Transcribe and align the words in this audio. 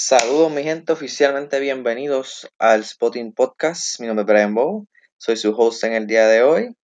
Saludos 0.00 0.52
mi 0.52 0.62
gente, 0.62 0.92
oficialmente 0.92 1.58
bienvenidos 1.58 2.48
al 2.60 2.84
Spotting 2.84 3.32
Podcast. 3.32 3.98
Mi 3.98 4.06
nombre 4.06 4.22
es 4.22 4.26
Brian 4.28 4.54
Bow, 4.54 4.86
soy 5.16 5.36
su 5.36 5.50
host 5.50 5.82
en 5.82 5.92
el 5.92 6.06
día 6.06 6.28
de 6.28 6.44
hoy. 6.44 6.76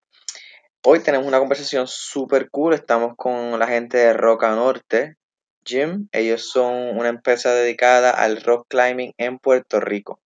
Hoy 0.83 0.99
tenemos 0.99 1.25
una 1.25 1.39
conversación 1.39 1.87
súper 1.87 2.49
cool, 2.49 2.73
estamos 2.73 3.13
con 3.15 3.57
la 3.57 3.67
gente 3.67 3.97
de 3.97 4.11
Roca 4.11 4.53
Norte 4.53 5.15
Gym. 5.63 6.09
Ellos 6.11 6.49
son 6.49 6.97
una 6.97 7.07
empresa 7.07 7.53
dedicada 7.53 8.11
al 8.11 8.41
rock 8.41 8.67
climbing 8.67 9.13
en 9.17 9.39
Puerto 9.39 9.79
Rico. 9.79 10.19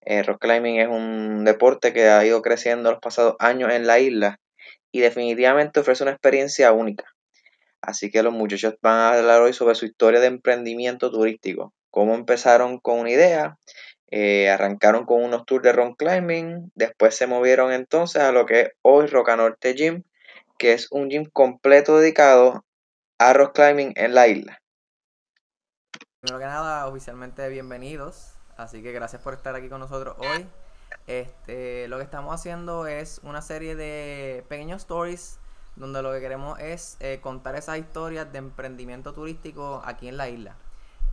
Eh, 0.00 0.22
rock 0.22 0.40
climbing 0.40 0.80
es 0.80 0.88
un 0.88 1.44
deporte 1.44 1.92
que 1.92 2.08
ha 2.08 2.24
ido 2.24 2.40
creciendo 2.40 2.90
los 2.90 3.00
pasados 3.00 3.36
años 3.40 3.70
en 3.74 3.86
la 3.86 3.98
isla 3.98 4.40
y 4.90 5.00
definitivamente 5.00 5.80
ofrece 5.80 6.02
una 6.02 6.12
experiencia 6.12 6.72
única. 6.72 7.04
Así 7.82 8.10
que 8.10 8.22
los 8.22 8.32
muchachos 8.32 8.76
van 8.80 9.00
a 9.00 9.18
hablar 9.18 9.42
hoy 9.42 9.52
sobre 9.52 9.74
su 9.74 9.84
historia 9.84 10.18
de 10.18 10.28
emprendimiento 10.28 11.10
turístico, 11.10 11.74
cómo 11.92 12.14
empezaron 12.14 12.78
con 12.80 12.98
una 13.00 13.10
idea, 13.10 13.58
eh, 14.10 14.50
arrancaron 14.50 15.04
con 15.04 15.22
unos 15.22 15.44
tours 15.44 15.62
de 15.62 15.72
rock 15.72 15.98
climbing, 15.98 16.72
después 16.74 17.14
se 17.14 17.28
movieron 17.28 17.70
entonces 17.70 18.22
a 18.22 18.32
lo 18.32 18.46
que 18.46 18.60
es 18.60 18.68
hoy 18.80 19.06
Roca 19.06 19.36
Norte 19.36 19.74
Gym, 19.74 20.02
que 20.58 20.72
es 20.72 20.90
un 20.90 21.10
gym 21.10 21.26
completo 21.26 21.98
dedicado 21.98 22.64
a 23.18 23.32
rock 23.34 23.54
climbing 23.54 23.92
en 23.94 24.14
la 24.14 24.26
isla. 24.26 24.58
Primero 26.20 26.40
que 26.40 26.46
nada, 26.46 26.86
oficialmente 26.86 27.48
bienvenidos, 27.50 28.32
así 28.56 28.82
que 28.82 28.92
gracias 28.92 29.20
por 29.22 29.34
estar 29.34 29.54
aquí 29.54 29.68
con 29.68 29.80
nosotros 29.80 30.16
hoy. 30.18 30.46
Este, 31.06 31.88
lo 31.88 31.98
que 31.98 32.04
estamos 32.04 32.34
haciendo 32.34 32.86
es 32.86 33.20
una 33.22 33.42
serie 33.42 33.76
de 33.76 34.44
pequeños 34.48 34.82
stories 34.82 35.38
donde 35.76 36.02
lo 36.02 36.12
que 36.12 36.20
queremos 36.20 36.58
es 36.58 36.96
eh, 37.00 37.20
contar 37.20 37.54
esas 37.56 37.78
historias 37.78 38.32
de 38.32 38.38
emprendimiento 38.38 39.12
turístico 39.12 39.82
aquí 39.84 40.08
en 40.08 40.16
la 40.16 40.30
isla. 40.30 40.56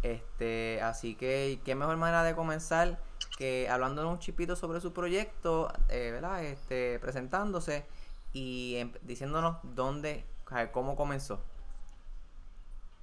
Este, 0.02 0.82
así 0.82 1.16
que 1.16 1.60
qué 1.66 1.76
mejor 1.76 1.98
manera 1.98 2.24
de 2.24 2.36
comenzar 2.36 3.00
que 3.38 3.70
hablándonos 3.70 4.14
un 4.14 4.20
chipito 4.20 4.56
sobre 4.56 4.82
su 4.82 4.94
proyecto, 4.94 5.72
eh, 5.90 6.12
¿verdad? 6.12 6.44
Este, 6.44 7.00
presentándose 7.00 7.86
y 8.34 8.76
em, 8.78 8.94
diciéndonos 9.02 9.58
dónde, 9.64 10.26
cómo 10.72 10.96
comenzó. 10.96 11.36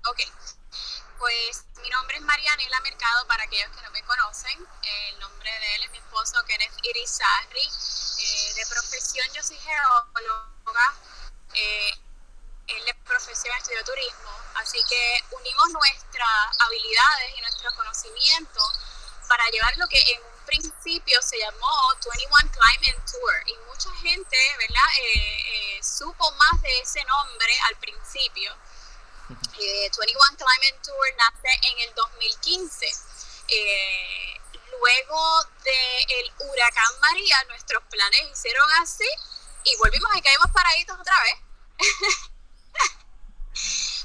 Ok, 0.08 0.20
pues 1.18 1.64
mi 1.82 1.90
nombre 1.90 2.16
es 2.16 2.22
Marianela 2.22 2.80
Mercado, 2.80 3.26
para 3.26 3.44
aquellos 3.44 3.70
que 3.70 3.82
no 3.82 3.90
me 3.90 4.02
conocen. 4.02 4.58
El 4.82 5.20
nombre 5.20 5.50
de 5.50 5.74
él 5.76 5.82
es 5.84 5.90
mi 5.90 5.98
esposo 5.98 6.36
Kenneth 6.46 6.72
Irizarri. 6.82 7.66
Eh, 8.18 8.54
de 8.54 8.66
profesión 8.66 9.26
yo 9.34 9.42
soy 9.42 9.56
geóloga. 9.56 10.94
Eh, 11.54 11.90
él 12.68 12.84
de 12.84 12.94
profesión 13.06 13.54
estudió 13.56 13.84
turismo, 13.84 14.30
así 14.56 14.82
que 14.88 15.24
unimos 15.30 15.68
nuestras 15.70 16.60
habilidades 16.60 17.34
y 17.36 17.40
nuestro 17.40 17.74
conocimiento 17.76 18.60
para 19.28 19.44
llevar 19.50 19.76
lo 19.76 19.88
que 19.88 20.00
en 20.12 20.22
un 20.22 20.46
principio 20.46 21.20
se 21.22 21.38
llamó 21.38 21.68
21 22.04 22.30
Climate 22.52 23.02
Tour 23.10 23.34
y 23.46 23.56
mucha 23.66 23.90
gente, 23.96 24.36
¿verdad? 24.58 24.88
Eh, 25.00 25.76
eh, 25.76 25.82
supo 25.82 26.30
más 26.32 26.62
de 26.62 26.80
ese 26.80 27.02
nombre 27.04 27.60
al 27.68 27.76
principio. 27.76 28.56
21 29.28 30.36
Climate 30.36 30.78
Tour 30.82 31.06
nace 31.18 31.48
en 31.62 31.78
el 31.80 31.94
2015. 31.94 32.86
luego 34.80 35.44
del 35.64 36.32
huracán 36.38 37.00
María, 37.00 37.44
nuestros 37.48 37.82
planes 37.90 38.22
hicieron 38.30 38.70
así 38.82 39.08
y 39.64 39.76
volvimos 39.76 40.14
y 40.14 40.22
caímos 40.22 40.50
paraditos 40.52 41.00
otra 41.00 41.14
vez. 41.22 41.38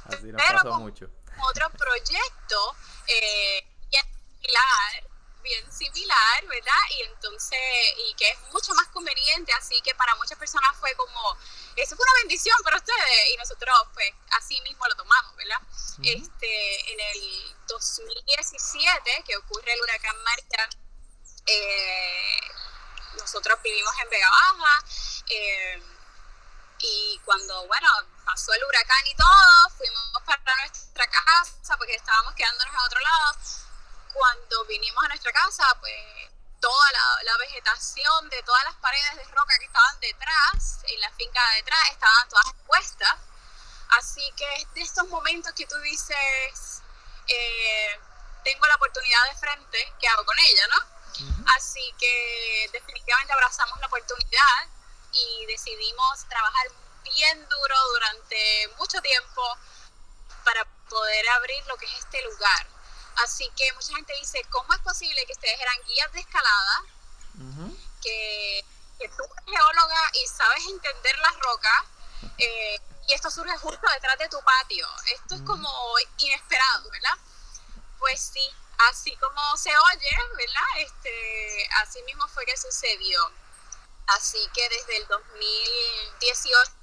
Así 0.05 0.31
nos 0.31 0.41
Pero 0.41 0.57
pasó 0.57 0.79
mucho. 0.79 1.09
Otro 1.49 1.69
proyecto 1.71 2.75
eh, 3.07 3.65
bien 3.89 4.05
similar, 4.41 5.03
bien 5.41 5.71
similar, 5.71 6.47
¿verdad? 6.47 6.83
Y 6.91 7.01
entonces, 7.03 7.59
y 7.97 8.13
que 8.15 8.29
es 8.29 8.39
mucho 8.51 8.73
más 8.73 8.87
conveniente, 8.87 9.51
así 9.53 9.79
que 9.81 9.93
para 9.95 10.15
muchas 10.15 10.37
personas 10.37 10.75
fue 10.79 10.93
como, 10.95 11.37
eso 11.75 11.95
fue 11.95 12.03
una 12.03 12.21
bendición 12.21 12.57
para 12.63 12.77
ustedes, 12.77 13.33
y 13.33 13.37
nosotros 13.37 13.75
pues 13.93 14.13
así 14.37 14.59
mismo 14.61 14.85
lo 14.87 14.95
tomamos, 14.95 15.35
¿verdad? 15.35 15.61
Este, 16.03 16.93
en 16.93 16.99
el 16.99 17.55
2017, 17.67 19.23
que 19.25 19.37
ocurre 19.37 19.73
el 19.73 19.81
huracán 19.81 20.15
María, 20.23 20.69
eh, 21.45 22.41
nosotros 23.17 23.59
vivimos 23.63 23.93
en 24.03 24.09
Vega 24.09 24.29
Baja, 24.29 24.85
eh, 25.27 25.83
y 26.81 27.21
cuando, 27.23 27.67
bueno, 27.67 27.87
pasó 28.25 28.53
el 28.53 28.63
huracán 28.63 29.07
y 29.07 29.15
todo, 29.15 29.69
fuimos 29.77 30.21
para 30.25 30.55
nuestra 30.57 31.07
casa 31.07 31.77
porque 31.77 31.95
estábamos 31.95 32.33
quedándonos 32.33 32.75
a 32.75 32.85
otro 32.85 32.99
lado. 32.99 33.37
Cuando 34.13 34.65
vinimos 34.65 35.03
a 35.03 35.07
nuestra 35.09 35.31
casa, 35.31 35.63
pues 35.79 35.95
toda 36.59 36.91
la, 36.91 37.37
vegetación 37.37 38.29
de 38.29 38.43
todas 38.43 38.63
las 38.65 38.75
paredes 38.75 39.15
de 39.15 39.23
roca 39.33 39.57
que 39.57 39.65
estaban 39.65 39.99
detrás, 39.99 40.79
en 40.83 40.99
la 40.99 41.11
finca 41.11 41.41
de 41.49 41.55
detrás, 41.57 41.89
estaban 41.89 42.29
todas 42.29 42.47
expuestas. 42.49 43.15
Así 43.89 44.31
que 44.37 44.55
es 44.55 44.73
de 44.73 44.81
estos 44.81 45.07
momentos 45.07 45.53
que 45.53 45.65
tú 45.65 45.75
dices, 45.79 46.81
eh, 47.27 47.99
tengo 48.43 48.65
la 48.67 48.75
oportunidad 48.75 49.29
de 49.29 49.35
frente, 49.35 49.93
¿qué 49.99 50.07
hago 50.07 50.25
con 50.25 50.37
ella, 50.37 50.67
no? 50.67 51.51
Así 51.55 51.93
que 51.99 52.69
definitivamente 52.71 53.33
abrazamos 53.33 53.79
la 53.79 53.87
oportunidad 53.87 54.67
y 55.11 55.45
decidimos 55.45 56.25
trabajar 56.29 56.67
bien 57.03 57.47
duro 57.49 57.75
durante 57.93 58.69
mucho 58.77 59.01
tiempo 59.01 59.57
para 60.43 60.65
poder 60.89 61.29
abrir 61.29 61.65
lo 61.67 61.77
que 61.77 61.85
es 61.85 61.93
este 61.99 62.21
lugar. 62.23 62.67
Así 63.23 63.49
que 63.55 63.71
mucha 63.73 63.95
gente 63.95 64.13
dice, 64.19 64.41
¿cómo 64.49 64.73
es 64.73 64.79
posible 64.79 65.25
que 65.25 65.33
ustedes 65.33 65.59
eran 65.59 65.77
guías 65.85 66.11
de 66.13 66.19
escalada? 66.19 66.83
que, 68.01 68.65
tú 68.99 69.23
eres 69.23 69.45
geóloga 69.45 70.11
y 70.13 70.27
sabes 70.27 70.65
entender 70.67 71.17
las 71.19 71.39
rocas 71.39 71.83
eh, 72.37 72.79
y 73.07 73.13
esto 73.13 73.31
surge 73.31 73.57
justo 73.57 73.87
detrás 73.93 74.17
de 74.19 74.29
tu 74.29 74.39
patio. 74.41 74.87
Esto 75.13 75.35
es 75.35 75.41
como 75.41 75.69
inesperado, 76.17 76.89
¿verdad? 76.89 77.17
Pues 77.99 78.31
sí, 78.33 78.47
así 78.89 79.15
como 79.17 79.57
se 79.57 79.69
oye, 79.69 80.17
¿verdad? 80.37 80.63
Este, 80.77 81.69
así 81.81 82.01
mismo 82.03 82.27
fue 82.27 82.45
que 82.45 82.55
sucedió. 82.57 83.31
Así 84.15 84.49
que 84.53 84.67
desde 84.69 84.97
el 84.97 85.07
2018 85.07 86.81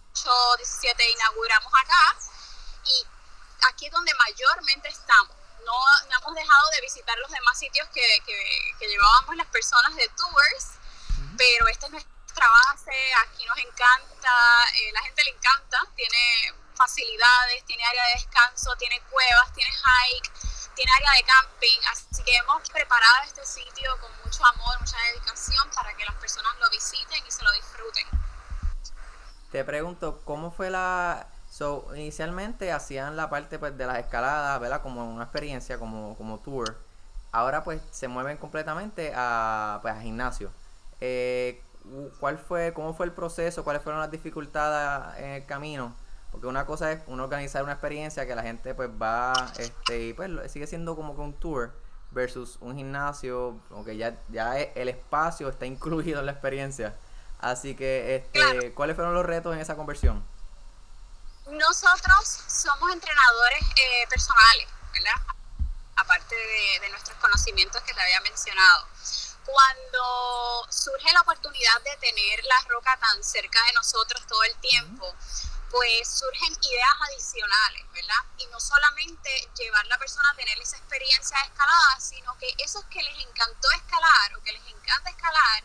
17 0.58 1.10
inauguramos 1.10 1.72
acá 1.74 2.16
y 2.84 3.06
aquí 3.68 3.86
es 3.86 3.92
donde 3.92 4.12
mayormente 4.14 4.88
estamos. 4.88 5.36
No, 5.64 5.74
hemos 6.16 6.34
dejado 6.34 6.70
de 6.70 6.80
visitar 6.80 7.16
los 7.18 7.30
demás 7.30 7.58
sitios 7.58 7.86
que, 7.92 8.22
que, 8.24 8.88
llevábamos 8.88 9.36
las 9.36 9.46
personas 9.48 9.94
de 9.96 10.08
tours, 10.16 10.66
pero 11.36 11.68
esta 11.68 11.86
es 11.86 11.92
nuestra 11.92 12.48
base, 12.48 13.14
aquí 13.26 13.44
nos 13.44 13.58
encanta, 13.58 14.64
eh, 14.74 14.92
la 14.92 15.02
gente 15.02 15.24
le 15.24 15.30
encanta, 15.30 15.78
tiene 15.94 16.54
facilidades, 16.74 17.64
tiene 17.66 17.84
área 17.84 18.04
de 18.06 18.14
descanso, 18.14 18.74
tiene 18.76 19.02
cuevas, 19.10 19.52
tiene 19.52 19.70
hike, 19.70 20.32
tiene 20.78 20.92
área 20.94 21.10
de 21.10 21.24
camping, 21.26 21.78
así 21.90 22.22
que 22.22 22.36
hemos 22.36 22.70
preparado 22.70 23.16
este 23.26 23.44
sitio 23.44 23.90
con 24.00 24.10
mucho 24.24 24.46
amor, 24.46 24.78
mucha 24.78 24.96
dedicación 25.12 25.68
para 25.74 25.92
que 25.96 26.04
las 26.04 26.14
personas 26.14 26.52
lo 26.60 26.70
visiten 26.70 27.18
y 27.26 27.30
se 27.30 27.42
lo 27.42 27.50
disfruten. 27.52 28.06
Te 29.50 29.64
pregunto, 29.64 30.20
¿cómo 30.24 30.52
fue 30.52 30.70
la... 30.70 31.26
So, 31.50 31.88
inicialmente 31.96 32.70
hacían 32.70 33.16
la 33.16 33.28
parte 33.28 33.58
pues, 33.58 33.76
de 33.76 33.86
las 33.86 33.98
escaladas, 33.98 34.60
¿verdad? 34.60 34.80
Como 34.82 35.04
una 35.04 35.24
experiencia, 35.24 35.78
como, 35.78 36.16
como 36.16 36.38
tour. 36.38 36.78
Ahora 37.32 37.64
pues 37.64 37.82
se 37.90 38.06
mueven 38.06 38.36
completamente 38.36 39.12
a, 39.16 39.80
pues, 39.82 39.94
a 39.94 40.00
gimnasio. 40.00 40.52
Eh, 41.00 41.60
¿Cuál 42.20 42.38
fue, 42.38 42.72
cómo 42.72 42.94
fue 42.94 43.06
el 43.06 43.12
proceso? 43.12 43.64
¿Cuáles 43.64 43.82
fueron 43.82 44.00
las 44.00 44.10
dificultades 44.12 45.18
en 45.18 45.30
el 45.30 45.46
camino? 45.46 45.96
Porque 46.30 46.46
una 46.46 46.66
cosa 46.66 46.92
es 46.92 47.02
uno 47.06 47.24
organizar 47.24 47.62
una 47.62 47.72
experiencia 47.72 48.26
que 48.26 48.34
la 48.34 48.42
gente 48.42 48.74
pues 48.74 48.90
va, 48.90 49.32
este, 49.58 50.08
y 50.08 50.12
pues 50.12 50.30
sigue 50.52 50.66
siendo 50.66 50.94
como 50.94 51.14
que 51.14 51.22
un 51.22 51.32
tour 51.32 51.72
versus 52.10 52.58
un 52.60 52.76
gimnasio, 52.76 53.58
aunque 53.70 53.96
ya, 53.96 54.16
ya 54.28 54.58
el 54.58 54.88
espacio 54.88 55.48
está 55.48 55.66
incluido 55.66 56.20
en 56.20 56.26
la 56.26 56.32
experiencia. 56.32 56.94
Así 57.40 57.74
que, 57.76 58.16
este, 58.16 58.74
¿cuáles 58.74 58.96
fueron 58.96 59.14
los 59.14 59.24
retos 59.24 59.54
en 59.54 59.60
esa 59.60 59.76
conversión? 59.76 60.24
Nosotros 61.46 62.42
somos 62.46 62.92
entrenadores 62.92 63.62
eh, 63.76 64.06
personales, 64.10 64.68
¿verdad? 64.92 65.34
Aparte 65.96 66.34
de, 66.34 66.80
de, 66.80 66.90
nuestros 66.90 67.16
conocimientos 67.18 67.80
que 67.82 67.94
te 67.94 68.00
había 68.00 68.20
mencionado. 68.20 68.86
Cuando 69.44 70.66
surge 70.68 71.12
la 71.12 71.22
oportunidad 71.22 71.80
de 71.82 71.96
tener 72.00 72.44
la 72.44 72.60
roca 72.68 72.98
tan 72.98 73.22
cerca 73.22 73.58
de 73.66 73.72
nosotros 73.72 74.26
todo 74.26 74.42
el 74.44 74.54
tiempo, 74.56 75.14
pues 75.70 76.08
surgen 76.08 76.52
ideas 76.62 76.94
adicionales, 77.08 77.84
¿verdad? 77.92 78.24
Y 78.38 78.46
no 78.46 78.60
solamente 78.60 79.48
llevar 79.58 79.84
a 79.84 79.88
la 79.88 79.98
persona 79.98 80.30
a 80.30 80.36
tener 80.36 80.58
esa 80.58 80.76
experiencia 80.76 81.38
de 81.38 81.44
escalada, 81.44 82.00
sino 82.00 82.36
que 82.38 82.54
esos 82.58 82.84
que 82.86 83.02
les 83.02 83.18
encantó 83.18 83.70
escalar 83.72 84.36
o 84.36 84.42
que 84.42 84.52
les 84.52 84.66
encanta 84.66 85.10
escalar, 85.10 85.64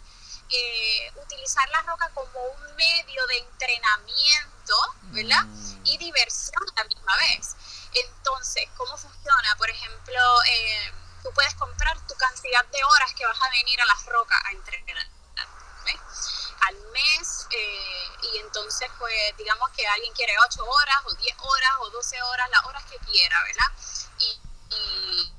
eh, 0.49 1.11
utilizar 1.15 1.67
la 1.69 1.81
roca 1.81 2.09
como 2.13 2.39
un 2.39 2.75
medio 2.75 3.27
de 3.27 3.37
entrenamiento, 3.37 4.75
¿verdad? 5.03 5.43
Mm. 5.45 5.85
Y 5.85 5.97
diversión 5.97 6.63
a 6.75 6.81
la 6.81 6.87
misma 6.87 7.17
vez. 7.17 7.55
Entonces, 7.93 8.69
¿cómo 8.75 8.97
funciona? 8.97 9.55
Por 9.57 9.69
ejemplo, 9.69 10.43
eh, 10.43 10.93
tú 11.23 11.31
puedes 11.33 11.55
comprar 11.55 11.99
tu 12.07 12.15
cantidad 12.15 12.65
de 12.65 12.83
horas 12.83 13.13
que 13.13 13.25
vas 13.25 13.41
a 13.41 13.49
venir 13.49 13.81
a 13.81 13.85
las 13.85 14.05
rocas 14.05 14.39
a 14.45 14.51
entrenar. 14.51 15.07
¿ves? 15.85 15.99
Al 16.67 16.75
mes 16.91 17.47
eh, 17.51 18.07
y 18.33 18.37
entonces 18.39 18.89
pues 18.99 19.37
digamos 19.37 19.69
que 19.71 19.85
alguien 19.87 20.13
quiere 20.13 20.33
8 20.39 20.63
horas 20.63 20.97
o 21.05 21.13
10 21.13 21.37
horas 21.39 21.71
o 21.81 21.89
12 21.89 22.21
horas, 22.21 22.49
las 22.49 22.65
horas 22.65 22.83
que 22.85 22.97
quiera, 22.99 23.43
¿verdad? 23.43 23.71
Y, 24.19 24.41
y, 24.69 25.33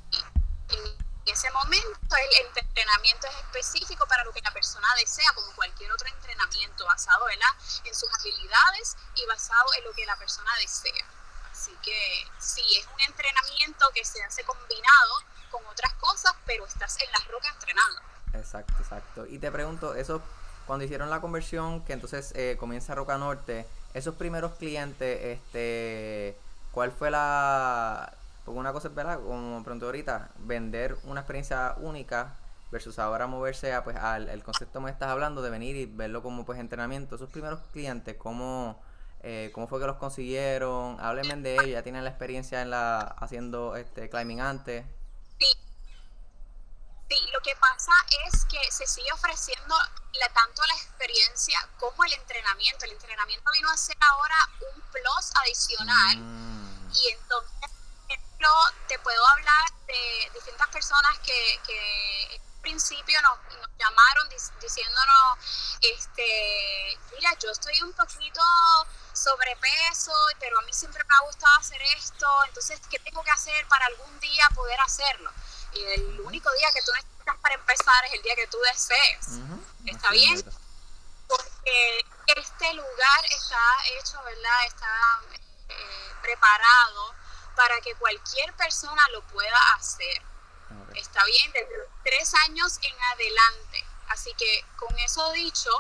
y 0.71 1.05
en 1.27 1.33
ese 1.33 1.51
momento 1.51 2.17
el 2.17 2.57
entrenamiento 2.57 3.27
es 3.27 3.35
específico 3.37 4.07
para 4.07 4.25
lo 4.25 4.33
que 4.33 4.41
la 4.43 4.53
persona 4.53 4.87
desea, 4.99 5.33
como 5.35 5.53
cualquier 5.55 5.91
otro 5.93 6.07
entrenamiento 6.09 6.85
basado 6.85 7.25
¿verdad? 7.25 7.49
en 7.85 7.95
sus 7.95 8.09
habilidades 8.21 8.97
y 9.15 9.27
basado 9.27 9.67
en 9.79 9.85
lo 9.85 9.93
que 9.93 10.05
la 10.07 10.17
persona 10.17 10.51
desea. 10.61 11.05
Así 11.51 11.75
que 11.83 12.27
sí, 12.39 12.63
es 12.77 12.87
un 12.93 13.01
entrenamiento 13.01 13.91
que 13.95 14.05
se 14.05 14.23
hace 14.23 14.45
combinado 14.45 15.23
con 15.51 15.65
otras 15.67 15.95
cosas, 15.95 16.35
pero 16.45 16.67
estás 16.67 17.01
en 17.01 17.11
las 17.13 17.27
rocas 17.29 17.53
entrenando. 17.55 18.03
Exacto, 18.35 18.75
exacto. 18.81 19.27
Y 19.27 19.39
te 19.39 19.51
pregunto, 19.51 19.95
eso 19.95 20.21
cuando 20.67 20.85
hicieron 20.85 21.11
la 21.11 21.21
conversión, 21.21 21.83
que 21.85 21.93
entonces 21.93 22.33
eh, 22.37 22.57
comienza 22.59 22.95
Roca 22.95 23.19
Norte, 23.19 23.67
esos 23.93 24.15
primeros 24.17 24.53
clientes, 24.53 25.25
este, 25.25 26.37
¿cuál 26.73 26.91
fue 26.91 27.11
la... 27.11 28.13
Porque 28.45 28.61
una 28.61 28.73
cosa 28.73 28.89
es, 28.89 28.95
¿verdad? 28.95 29.21
Como 29.21 29.63
pronto 29.65 29.87
ahorita, 29.87 30.31
vender 30.39 30.97
una 31.05 31.21
experiencia 31.21 31.77
única 31.79 32.35
versus 32.71 32.99
ahora 32.99 33.27
moverse 33.27 33.73
a, 33.73 33.85
pues, 33.85 33.97
al 33.97 34.43
concepto 34.43 34.81
que 34.81 34.85
me 34.87 34.91
estás 34.91 35.09
hablando 35.09 35.43
de 35.43 35.51
venir 35.51 35.77
y 35.77 35.87
verlo 35.87 36.23
como 36.23 36.45
pues 36.45 36.59
entrenamiento. 36.59 37.15
Esos 37.15 37.31
primeros 37.31 37.61
clientes, 37.73 38.17
¿cómo, 38.17 38.83
eh, 39.23 39.51
cómo 39.55 39.69
fue 39.69 39.81
que 39.81 39.87
los 39.87 39.97
consiguieron? 39.97 40.97
Háblenme 41.01 41.37
de 41.37 41.55
ellos, 41.55 41.69
ya 41.69 41.83
tienen 41.83 42.03
la 42.05 42.11
experiencia 42.11 42.61
en 42.63 42.71
la 42.71 42.99
haciendo 42.99 43.77
este 43.77 44.11
climbing 44.11 44.41
antes. 44.41 44.85
Sí, 45.39 45.47
que 47.45 47.55
pasa 47.57 47.93
es 48.27 48.45
que 48.47 48.73
se 48.73 48.87
sigue 48.87 49.13
ofreciendo 49.13 49.77
la, 50.15 50.29
tanto 50.31 50.63
la 50.65 50.75
experiencia 50.75 51.69
como 51.79 52.03
el 52.05 52.13
entrenamiento. 52.15 52.85
El 52.87 52.93
entrenamiento 52.93 53.51
vino 53.53 53.71
a 53.71 53.77
ser 53.77 53.97
ahora 54.01 54.37
un 54.75 54.81
plus 54.91 55.31
adicional. 55.43 56.17
Mm, 56.17 56.91
Y 56.95 57.09
entonces, 57.11 57.53
por 57.61 58.11
ejemplo, 58.11 58.49
te 58.89 58.99
puedo 59.01 59.27
hablar 59.29 59.65
de 59.87 60.31
distintas 60.35 60.69
personas 60.69 61.19
que, 61.21 61.61
que 61.67 62.37
en 62.37 62.63
principio 62.63 63.21
nos, 63.23 63.39
nos 63.61 63.69
llamaron 63.79 64.29
dis- 64.31 64.53
diciéndonos, 64.61 65.39
este, 65.81 66.99
mira, 67.15 67.37
yo 67.39 67.51
estoy 67.51 67.83
un 67.83 67.93
poquito 67.93 68.41
sobrepeso, 69.13 70.13
pero 70.41 70.59
a 70.59 70.63
mí 70.63 70.73
siempre 70.73 71.03
me 71.09 71.15
ha 71.17 71.21
gustado 71.21 71.59
hacer 71.59 71.81
esto, 71.97 72.27
entonces, 72.47 72.81
¿qué 72.91 72.99
tengo 73.01 73.23
que 73.23 73.31
hacer 73.31 73.67
para 73.69 73.87
algún 73.87 74.19
día 74.21 74.49
poder 74.55 74.81
hacerlo? 74.81 75.31
Y 75.75 75.83
el 75.83 76.21
único 76.21 76.51
día 76.53 76.71
que 76.73 76.83
tú 76.83 76.93
necesitas 76.93 77.37
para 77.43 77.55
empezar 77.55 78.05
es 78.07 78.13
el 78.15 78.23
día 78.23 78.35
que 78.37 78.47
tú 78.47 78.59
desees. 78.61 79.41
¿Está 79.87 80.09
así 80.09 80.19
bien? 80.19 80.45
porque 81.29 82.07
este 82.37 82.75
lugar 82.75 83.25
está 83.31 83.59
hecho, 83.99 84.23
¿verdad? 84.23 84.67
Está 84.67 85.21
eh, 85.69 86.13
preparado 86.23 87.15
para 87.57 87.81
que 87.81 87.95
cualquier 87.97 88.53
persona 88.55 89.03
lo 89.13 89.23
pueda 89.29 89.59
hacer. 89.75 90.23
Está 90.95 91.25
bien, 91.25 91.53
desde 91.53 91.79
los 91.79 91.89
tres 92.03 92.35
años 92.47 92.79
en 92.83 93.03
adelante. 93.03 93.85
Así 94.09 94.33
que 94.35 94.65
con 94.77 94.97
eso 94.99 95.31
dicho, 95.33 95.71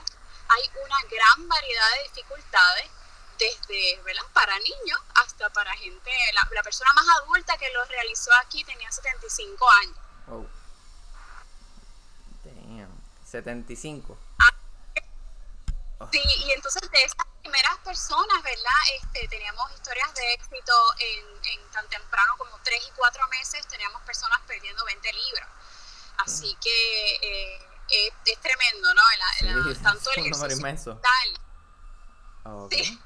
hay 0.49 0.71
una 0.85 0.99
gran 1.11 1.49
variedad 1.49 1.91
de 1.97 2.03
dificultades, 2.05 2.91
desde, 3.39 4.01
¿verdad? 4.05 4.23
Para 4.33 4.59
niños 4.59 4.99
hasta 5.15 5.51
para 5.51 5.73
gente, 5.77 6.11
la, 6.35 6.49
la 6.53 6.63
persona 6.63 6.91
más 6.95 7.05
adulta 7.23 7.57
que 7.59 7.71
lo 7.73 7.85
realizó 7.85 8.31
aquí 8.45 8.65
tenía 8.65 8.91
75 8.91 9.71
años. 9.83 9.97
Oh. 10.31 10.47
Damn. 12.45 12.91
75. 13.25 14.19
Sí, 16.13 16.21
y 16.47 16.51
entonces 16.53 16.83
de 16.91 17.03
esas 17.03 17.27
primeras 17.41 17.79
personas, 17.79 18.43
¿verdad? 18.43 18.81
Este, 19.01 19.27
teníamos 19.29 19.73
historias 19.73 20.13
de 20.15 20.35
éxito 20.35 20.73
en, 20.99 21.25
en 21.47 21.71
tan 21.71 21.89
temprano 21.89 22.35
como 22.37 22.59
3 22.63 22.83
y 22.87 22.91
4 22.93 23.29
meses, 23.29 23.67
teníamos 23.69 24.03
personas 24.03 24.39
perdiendo 24.47 24.85
20 24.85 25.13
libras. 25.13 25.49
Así 26.19 26.57
que 26.61 27.15
eh, 27.23 27.69
es, 27.91 28.13
es 28.27 28.41
tremendo, 28.41 28.93
¿no? 28.93 29.03
El- 29.41 29.49
el- 29.49 29.77
Sí, 29.77 29.81
tanto 29.83 30.11
el 30.13 30.19
es 30.19 30.25
un 30.25 30.31
número 30.33 30.55
inmenso. 30.55 31.01
Ok. 32.45 32.73
Sí. 32.75 33.01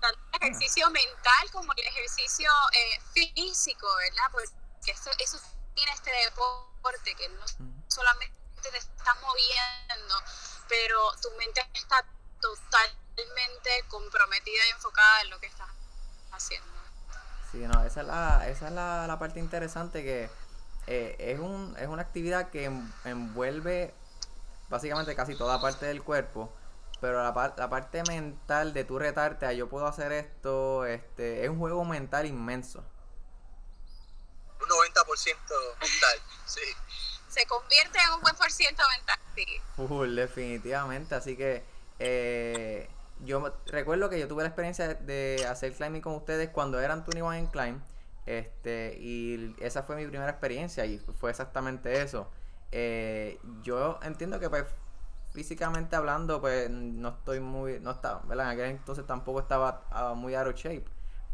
tanto 0.00 0.18
el 0.32 0.42
ejercicio 0.42 0.88
mental 0.90 1.50
como 1.52 1.72
el 1.72 1.84
ejercicio 1.86 2.50
eh, 2.72 3.00
físico, 3.34 3.86
¿verdad? 3.96 4.24
Porque 4.32 4.90
eso, 4.90 5.10
eso 5.18 5.38
tiene 5.74 5.92
este 5.92 6.10
deporte, 6.24 7.14
que 7.16 7.28
no 7.30 7.44
solamente 7.88 8.34
te 8.62 8.76
estás 8.78 9.16
moviendo, 9.20 10.14
pero 10.68 11.12
tu 11.20 11.30
mente 11.32 11.66
está 11.74 12.04
totalmente 12.40 13.70
comprometida 13.88 14.66
y 14.68 14.70
enfocada 14.70 15.22
en 15.22 15.30
lo 15.30 15.40
que 15.40 15.46
estás 15.46 15.68
haciendo. 16.32 16.68
Sí, 17.50 17.58
no, 17.58 17.84
esa 17.84 18.00
es 18.02 18.06
la, 18.06 18.48
esa 18.48 18.66
es 18.68 18.72
la, 18.72 19.06
la 19.06 19.18
parte 19.18 19.38
interesante 19.40 20.02
que 20.02 20.30
eh, 20.86 21.16
es, 21.18 21.38
un, 21.38 21.74
es 21.78 21.88
una 21.88 22.02
actividad 22.02 22.50
que 22.50 22.64
en- 22.64 22.92
envuelve 23.04 23.94
básicamente 24.68 25.14
casi 25.14 25.36
toda 25.36 25.60
parte 25.60 25.86
del 25.86 26.02
cuerpo, 26.02 26.52
pero 27.04 27.22
la, 27.22 27.34
par- 27.34 27.54
la 27.58 27.68
parte 27.68 28.02
mental 28.08 28.72
de 28.72 28.82
tú 28.84 28.98
retarte 28.98 29.44
a 29.44 29.52
yo 29.52 29.68
puedo 29.68 29.86
hacer 29.86 30.10
esto, 30.10 30.86
este, 30.86 31.44
es 31.44 31.50
un 31.50 31.58
juego 31.58 31.84
mental 31.84 32.24
inmenso. 32.24 32.82
Un 34.58 34.66
90% 34.66 35.36
mental, 35.82 36.18
sí. 36.46 36.62
Se 37.28 37.44
convierte 37.44 37.98
en 37.98 38.14
un 38.14 38.22
buen 38.22 38.34
por 38.36 38.50
ciento 38.50 38.82
mental, 38.96 39.18
sí. 39.34 39.44
Full, 39.76 40.14
definitivamente, 40.14 41.14
así 41.14 41.36
que 41.36 41.62
eh, 41.98 42.88
yo 43.20 43.54
recuerdo 43.66 44.08
que 44.08 44.18
yo 44.18 44.26
tuve 44.26 44.42
la 44.42 44.48
experiencia 44.48 44.94
de 44.94 45.46
hacer 45.46 45.74
climbing 45.74 46.00
con 46.00 46.14
ustedes 46.14 46.48
cuando 46.48 46.80
eran 46.80 47.00
21 47.04 47.34
en 47.34 47.46
Climb, 47.48 47.82
este, 48.24 48.96
y 48.98 49.54
esa 49.58 49.82
fue 49.82 49.96
mi 49.96 50.06
primera 50.06 50.30
experiencia 50.30 50.86
y 50.86 50.98
fue 51.20 51.28
exactamente 51.28 52.00
eso. 52.00 52.30
Eh, 52.72 53.38
yo 53.60 53.98
entiendo 54.02 54.40
que 54.40 54.48
pues 54.48 54.64
físicamente 55.34 55.96
hablando 55.96 56.40
pues 56.40 56.70
no 56.70 57.08
estoy 57.08 57.40
muy, 57.40 57.80
no 57.80 57.90
estaba, 57.90 58.20
¿verdad? 58.24 58.46
En 58.46 58.52
aquel 58.52 58.70
entonces 58.70 59.04
tampoco 59.06 59.40
estaba 59.40 59.82
ah, 59.90 60.14
muy 60.14 60.34
out 60.36 60.46
of 60.46 60.54
shape, 60.54 60.84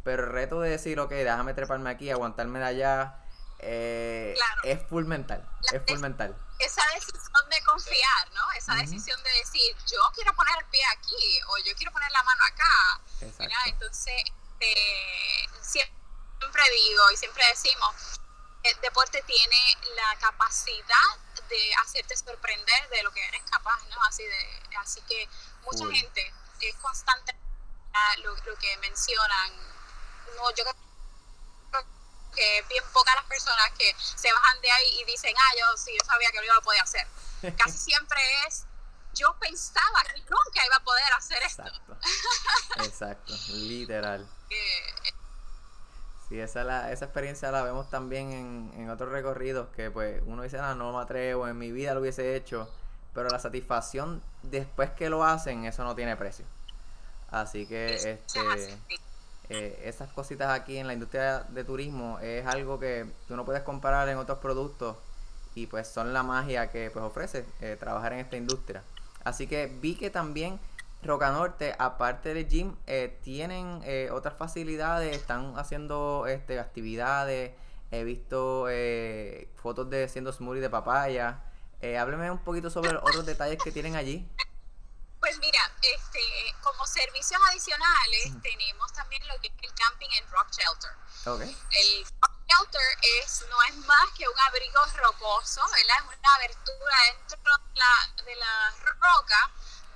pero 0.02 0.24
el 0.24 0.30
reto 0.30 0.60
de 0.60 0.70
decir, 0.70 0.98
ok, 0.98 1.10
déjame 1.10 1.52
treparme 1.54 1.90
aquí, 1.90 2.10
aguantarme 2.10 2.58
de 2.60 2.64
allá, 2.64 3.16
eh, 3.58 4.34
Claro. 4.36 4.62
es 4.64 4.88
full 4.88 5.04
mental, 5.04 5.46
La- 5.70 5.78
es 5.78 5.84
full 5.86 5.98
mental. 5.98 6.34
Esa 6.58 6.82
decisión 6.94 7.48
de 7.50 7.62
confiar, 7.64 8.32
¿no? 8.34 8.42
Esa 8.56 8.74
decisión 8.74 9.22
de 9.22 9.30
decir, 9.32 9.76
yo 9.90 9.98
quiero 10.14 10.34
poner 10.34 10.54
el 10.58 10.64
pie 10.66 10.80
aquí 10.96 11.40
o 11.48 11.58
yo 11.64 11.74
quiero 11.76 11.92
poner 11.92 12.10
la 12.10 12.22
mano 12.22 12.40
acá. 12.44 13.00
Entonces, 13.66 14.14
eh, 14.60 15.46
siempre 15.60 16.62
digo 16.88 17.10
y 17.12 17.16
siempre 17.16 17.42
decimos, 17.48 18.20
el 18.62 18.78
deporte 18.82 19.22
tiene 19.26 19.56
la 19.96 20.18
capacidad 20.20 21.16
de 21.50 21.74
hacerte 21.82 22.16
sorprender 22.16 22.88
de 22.88 23.02
lo 23.02 23.12
que 23.12 23.26
eres 23.26 23.42
capaz, 23.50 23.84
¿no? 23.88 24.02
Así, 24.04 24.24
de, 24.24 24.60
así 24.78 25.00
que 25.02 25.28
mucha 25.62 25.84
gente 25.92 26.32
es 26.60 26.74
constante 26.76 27.36
lo, 28.22 28.34
lo 28.34 28.56
que 28.58 28.76
mencionan. 28.78 29.52
No, 30.36 30.50
yo 30.54 30.64
creo 30.64 30.74
que 32.34 32.64
bien 32.68 32.84
pocas 32.92 33.14
las 33.16 33.24
personas 33.24 33.70
que 33.76 33.94
se 33.98 34.32
bajan 34.32 34.60
de 34.60 34.70
ahí 34.70 35.00
y 35.00 35.04
dicen, 35.04 35.34
ah, 35.36 35.52
yo 35.58 35.76
sí, 35.76 35.92
yo 35.98 36.04
sabía 36.06 36.30
que 36.30 36.38
lo 36.38 36.44
iba 36.44 36.56
a 36.56 36.60
poder 36.60 36.80
hacer. 36.80 37.06
Casi 37.58 37.78
siempre 37.78 38.20
es, 38.46 38.64
yo 39.14 39.36
pensaba 39.38 40.02
que 40.04 40.20
nunca 40.20 40.66
iba 40.66 40.76
a 40.76 40.84
poder 40.84 41.12
hacer 41.12 41.42
esto. 41.42 41.62
Exacto. 41.62 41.98
Exacto, 42.84 43.32
literal. 43.48 44.28
Eh, 44.52 45.12
Sí, 46.30 46.40
esa, 46.40 46.64
la, 46.64 46.92
esa 46.92 47.06
experiencia 47.06 47.50
la 47.50 47.62
vemos 47.64 47.90
también 47.90 48.30
en, 48.32 48.72
en 48.76 48.90
otros 48.90 49.10
recorridos 49.10 49.68
que 49.76 49.90
pues 49.90 50.22
uno 50.26 50.44
dice, 50.44 50.58
ah, 50.60 50.76
no 50.76 50.92
me 50.92 51.00
atrevo, 51.02 51.48
en 51.48 51.58
mi 51.58 51.72
vida 51.72 51.92
lo 51.94 52.00
hubiese 52.00 52.36
hecho, 52.36 52.70
pero 53.14 53.30
la 53.30 53.40
satisfacción 53.40 54.22
después 54.44 54.90
que 54.92 55.10
lo 55.10 55.24
hacen, 55.24 55.64
eso 55.66 55.84
no 55.84 55.96
tiene 55.96 56.16
precio. 56.16 56.46
Así 57.30 57.66
que 57.66 57.96
es- 57.96 58.04
es 58.04 58.18
este, 58.18 58.78
eh, 59.50 59.82
esas 59.84 60.10
cositas 60.12 60.50
aquí 60.50 60.78
en 60.78 60.86
la 60.86 60.94
industria 60.94 61.40
de 61.50 61.64
turismo 61.64 62.18
es 62.20 62.46
algo 62.46 62.78
que 62.80 63.06
tú 63.28 63.36
no 63.36 63.44
puedes 63.44 63.62
comparar 63.62 64.08
en 64.08 64.18
otros 64.18 64.38
productos 64.38 64.96
y 65.56 65.66
pues 65.66 65.88
son 65.88 66.12
la 66.12 66.22
magia 66.22 66.70
que 66.70 66.90
pues 66.92 67.04
ofrece 67.04 67.44
eh, 67.60 67.76
trabajar 67.78 68.12
en 68.12 68.20
esta 68.20 68.36
industria. 68.36 68.82
Así 69.24 69.48
que 69.48 69.66
vi 69.82 69.96
que 69.96 70.10
también 70.10 70.60
Roca 71.02 71.30
Norte, 71.30 71.74
aparte 71.78 72.34
del 72.34 72.46
gym, 72.46 72.76
eh, 72.86 73.18
tienen 73.22 73.80
eh, 73.84 74.10
otras 74.12 74.36
facilidades, 74.36 75.16
están 75.16 75.58
haciendo 75.58 76.26
este, 76.26 76.60
actividades, 76.60 77.52
he 77.90 78.04
visto 78.04 78.66
eh, 78.68 79.50
fotos 79.56 79.88
de 79.90 80.04
haciendo 80.04 80.32
smoothie 80.32 80.60
de 80.60 80.70
papaya. 80.70 81.42
Eh, 81.80 81.96
hábleme 81.96 82.30
un 82.30 82.44
poquito 82.44 82.68
sobre 82.70 82.92
los 82.92 83.02
otros 83.02 83.24
detalles 83.24 83.58
que 83.62 83.72
tienen 83.72 83.96
allí. 83.96 84.28
Pues 85.18 85.38
mira, 85.38 85.60
este, 85.82 86.20
como 86.62 86.86
servicios 86.86 87.40
adicionales 87.48 88.42
tenemos 88.42 88.92
también 88.92 89.26
lo 89.28 89.40
que 89.40 89.48
es 89.48 89.54
el 89.62 89.74
camping 89.74 90.08
en 90.18 90.30
Rock 90.30 90.50
Shelter. 90.50 90.90
Ok. 91.26 91.40
El 91.42 92.04
Rock 92.20 92.32
shelter 92.48 92.98
es, 93.22 93.44
no 93.48 93.62
es 93.62 93.76
más 93.86 94.10
que 94.16 94.28
un 94.28 94.40
abrigo 94.40 94.80
rocoso, 94.96 95.60
¿verdad? 95.72 95.96
Es 95.98 96.18
una 96.18 96.34
abertura 96.36 96.96
dentro 97.18 97.38
de 97.38 97.80
la, 97.80 98.24
de 98.24 98.36
la 98.36 98.70
roca 99.00 99.50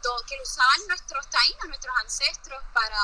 do- 0.05 0.23
que 0.27 0.37
lo 0.37 0.43
usaban 0.43 0.81
nuestros 0.89 1.29
taínos, 1.31 1.67
nuestros 1.69 1.95
ancestros 2.01 2.63
para, 2.73 3.03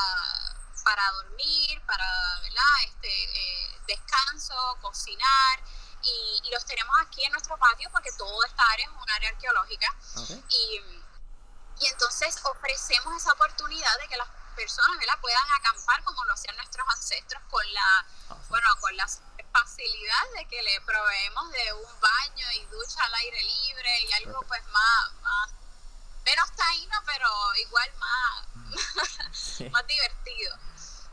para 0.84 1.10
dormir, 1.12 1.82
para 1.86 2.06
¿verdad? 2.42 2.76
Este, 2.86 3.08
eh, 3.08 3.80
descanso, 3.88 4.54
cocinar. 4.80 5.60
Y, 6.02 6.40
y 6.44 6.50
los 6.50 6.64
tenemos 6.64 6.94
aquí 7.02 7.22
en 7.24 7.32
nuestro 7.32 7.56
patio 7.58 7.90
porque 7.90 8.10
toda 8.12 8.46
esta 8.46 8.62
área 8.70 8.86
es 8.86 8.92
un 8.92 9.10
área 9.10 9.28
arqueológica. 9.30 9.94
Y, 10.48 10.80
y 11.80 11.86
entonces 11.86 12.36
ofrecemos 12.44 13.16
esa 13.16 13.32
oportunidad 13.32 13.98
de 13.98 14.08
que 14.08 14.16
las 14.16 14.28
personas 14.56 14.98
¿verdad? 14.98 15.18
puedan 15.20 15.50
acampar 15.58 16.02
como 16.04 16.24
lo 16.24 16.32
hacían 16.34 16.56
nuestros 16.56 16.86
ancestros 16.88 17.42
con 17.50 17.72
la, 17.74 18.06
Awesome. 18.30 18.46
bueno, 18.48 18.66
con 18.80 18.96
la 18.96 19.06
facilidad 19.52 20.24
de 20.36 20.46
que 20.48 20.62
le 20.62 20.80
proveemos 20.82 21.50
de 21.50 21.72
un 21.74 22.00
baño 22.00 22.46
y 22.52 22.64
ducha 22.66 23.02
al 23.04 23.14
aire 23.14 23.42
libre 23.42 24.00
y 24.02 24.12
algo 24.12 24.40
pues 24.48 24.64
más, 24.68 25.12
más 25.22 25.50
menos 26.30 26.52
taíno, 26.56 26.96
pero 27.06 27.28
igual 27.56 27.90
más, 27.98 28.46
Sí, 29.32 29.68
más 29.70 29.86
divertido. 29.86 30.56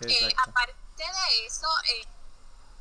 Eh, 0.02 0.34
aparte 0.46 0.76
de 0.98 1.46
eso, 1.46 1.68
eh, 1.86 2.08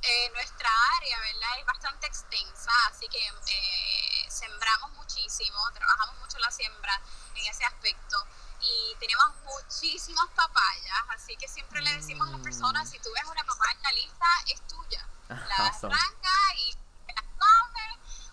eh, 0.02 0.30
nuestra 0.34 0.70
área, 0.98 1.18
¿verdad? 1.20 1.58
Es 1.58 1.66
bastante 1.66 2.06
extensa, 2.06 2.70
así 2.90 3.08
que 3.08 3.18
eh, 3.18 4.26
sembramos 4.30 4.92
muchísimo, 4.92 5.58
trabajamos 5.72 6.18
mucho 6.18 6.38
la 6.38 6.50
siembra 6.50 7.00
en 7.34 7.46
ese 7.46 7.64
aspecto 7.64 8.16
y 8.60 8.94
tenemos 9.00 9.26
muchísimas 9.44 10.26
papayas, 10.34 10.98
así 11.10 11.36
que 11.36 11.48
siempre 11.48 11.80
le 11.80 11.92
decimos 11.96 12.28
a 12.28 12.32
las 12.32 12.40
personas, 12.40 12.86
Mm. 12.86 12.90
si 12.92 12.98
tú 13.00 13.10
ves 13.14 13.24
una 13.24 13.44
papaya 13.44 13.92
lista, 13.92 14.26
es 14.48 14.60
tuya. 14.66 15.06
La 15.28 15.36
arranca 15.66 16.54
y 16.58 16.72
la 16.72 16.85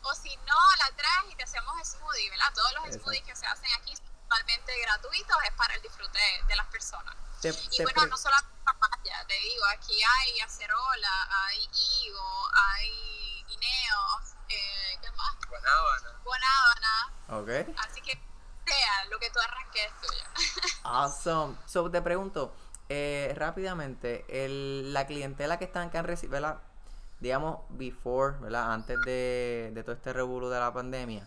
o 0.03 0.15
si 0.15 0.35
no, 0.37 0.55
la 0.79 0.95
traes 0.95 1.31
y 1.31 1.35
te 1.35 1.43
hacemos 1.43 1.73
smoothie, 1.87 2.29
¿verdad? 2.29 2.53
Todos 2.53 2.71
los 2.73 2.85
Exacto. 2.85 3.03
smoothies 3.03 3.23
que 3.25 3.35
se 3.35 3.45
hacen 3.45 3.69
aquí 3.81 3.95
son 3.95 4.05
totalmente 4.29 4.79
gratuitos, 4.81 5.37
es 5.45 5.53
para 5.53 5.75
el 5.75 5.81
disfrute 5.81 6.17
de, 6.19 6.43
de 6.47 6.55
las 6.55 6.67
personas. 6.67 7.15
Te- 7.41 7.49
Y 7.49 7.77
te 7.77 7.83
bueno, 7.83 8.05
no 8.07 8.17
solo 8.17 8.35
papaya, 8.63 9.25
te 9.27 9.33
digo, 9.33 9.65
aquí 9.73 10.01
hay 10.01 10.39
acerola, 10.39 11.27
hay 11.45 11.69
higo, 11.73 12.47
hay 12.53 13.43
guineo, 13.47 14.19
eh, 14.49 14.97
¿qué 15.01 15.11
más? 15.11 15.35
Guanábana. 15.49 16.19
Guanábana, 16.23 17.13
Ok. 17.29 17.77
así 17.79 18.01
que 18.01 18.13
sea 18.65 19.05
lo 19.05 19.19
que 19.19 19.29
tú 19.29 19.39
arranques 19.39 19.91
es 19.91 20.01
tuyo. 20.07 20.23
Awesome. 20.83 21.57
So, 21.65 21.89
te 21.91 22.01
pregunto, 22.01 22.55
eh, 22.89 23.33
rápidamente, 23.37 24.25
el, 24.29 24.93
la 24.93 25.05
clientela 25.07 25.57
que 25.59 25.65
están 25.65 25.89
que 25.89 25.97
han 25.97 26.05
recibido, 26.05 26.33
¿verdad? 26.41 26.61
Digamos, 27.23 27.61
before, 27.69 28.37
¿verdad? 28.39 28.73
Antes 28.73 28.99
de, 29.05 29.71
de 29.73 29.83
todo 29.83 29.93
este 29.95 30.11
revuelo 30.11 30.49
de 30.49 30.59
la 30.59 30.73
pandemia, 30.73 31.25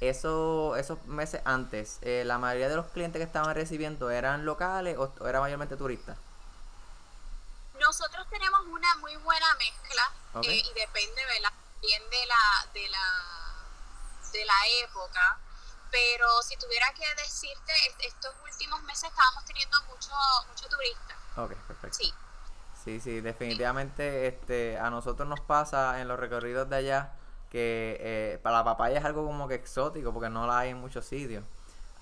eso, 0.00 0.74
esos 0.76 1.02
meses 1.06 1.40
antes, 1.44 1.98
eh, 2.02 2.24
la 2.26 2.36
mayoría 2.38 2.68
de 2.68 2.76
los 2.76 2.86
clientes 2.86 3.20
que 3.20 3.24
estaban 3.24 3.54
recibiendo 3.54 4.10
eran 4.10 4.44
locales 4.44 4.98
o, 4.98 5.14
o 5.20 5.26
era 5.28 5.40
mayormente 5.40 5.76
turistas. 5.76 6.18
Nosotros 7.80 8.26
tenemos 8.28 8.60
una 8.66 8.96
muy 8.96 9.14
buena 9.16 9.46
mezcla 9.54 10.10
eh, 10.42 10.62
y 10.64 10.72
depende 10.74 11.22
¿verdad? 11.26 11.52
bien 11.80 12.02
de 12.10 12.26
la, 12.26 12.70
de 12.74 12.88
la 12.88 13.04
de 14.32 14.44
la 14.44 14.54
época. 14.84 15.38
Pero 15.90 16.26
si 16.42 16.56
tuviera 16.56 16.92
que 16.94 17.04
decirte, 17.22 17.72
est- 17.88 18.00
estos 18.14 18.34
últimos 18.44 18.82
meses 18.82 19.04
estábamos 19.08 19.44
teniendo 19.44 19.80
mucho, 19.84 20.10
mucho 20.48 20.68
turista. 20.68 21.14
Ok, 21.36 21.52
perfecto. 21.68 21.96
Sí. 21.98 22.12
Sí, 22.86 23.00
sí, 23.00 23.20
definitivamente 23.20 24.28
este, 24.28 24.78
a 24.78 24.90
nosotros 24.90 25.28
nos 25.28 25.40
pasa 25.40 26.00
en 26.00 26.06
los 26.06 26.20
recorridos 26.20 26.70
de 26.70 26.76
allá 26.76 27.14
que 27.50 27.96
eh, 28.00 28.38
para 28.44 28.58
la 28.58 28.64
papaya 28.64 29.00
es 29.00 29.04
algo 29.04 29.26
como 29.26 29.48
que 29.48 29.56
exótico 29.56 30.12
porque 30.12 30.30
no 30.30 30.46
la 30.46 30.60
hay 30.60 30.70
en 30.70 30.76
muchos 30.78 31.04
sitios. 31.04 31.42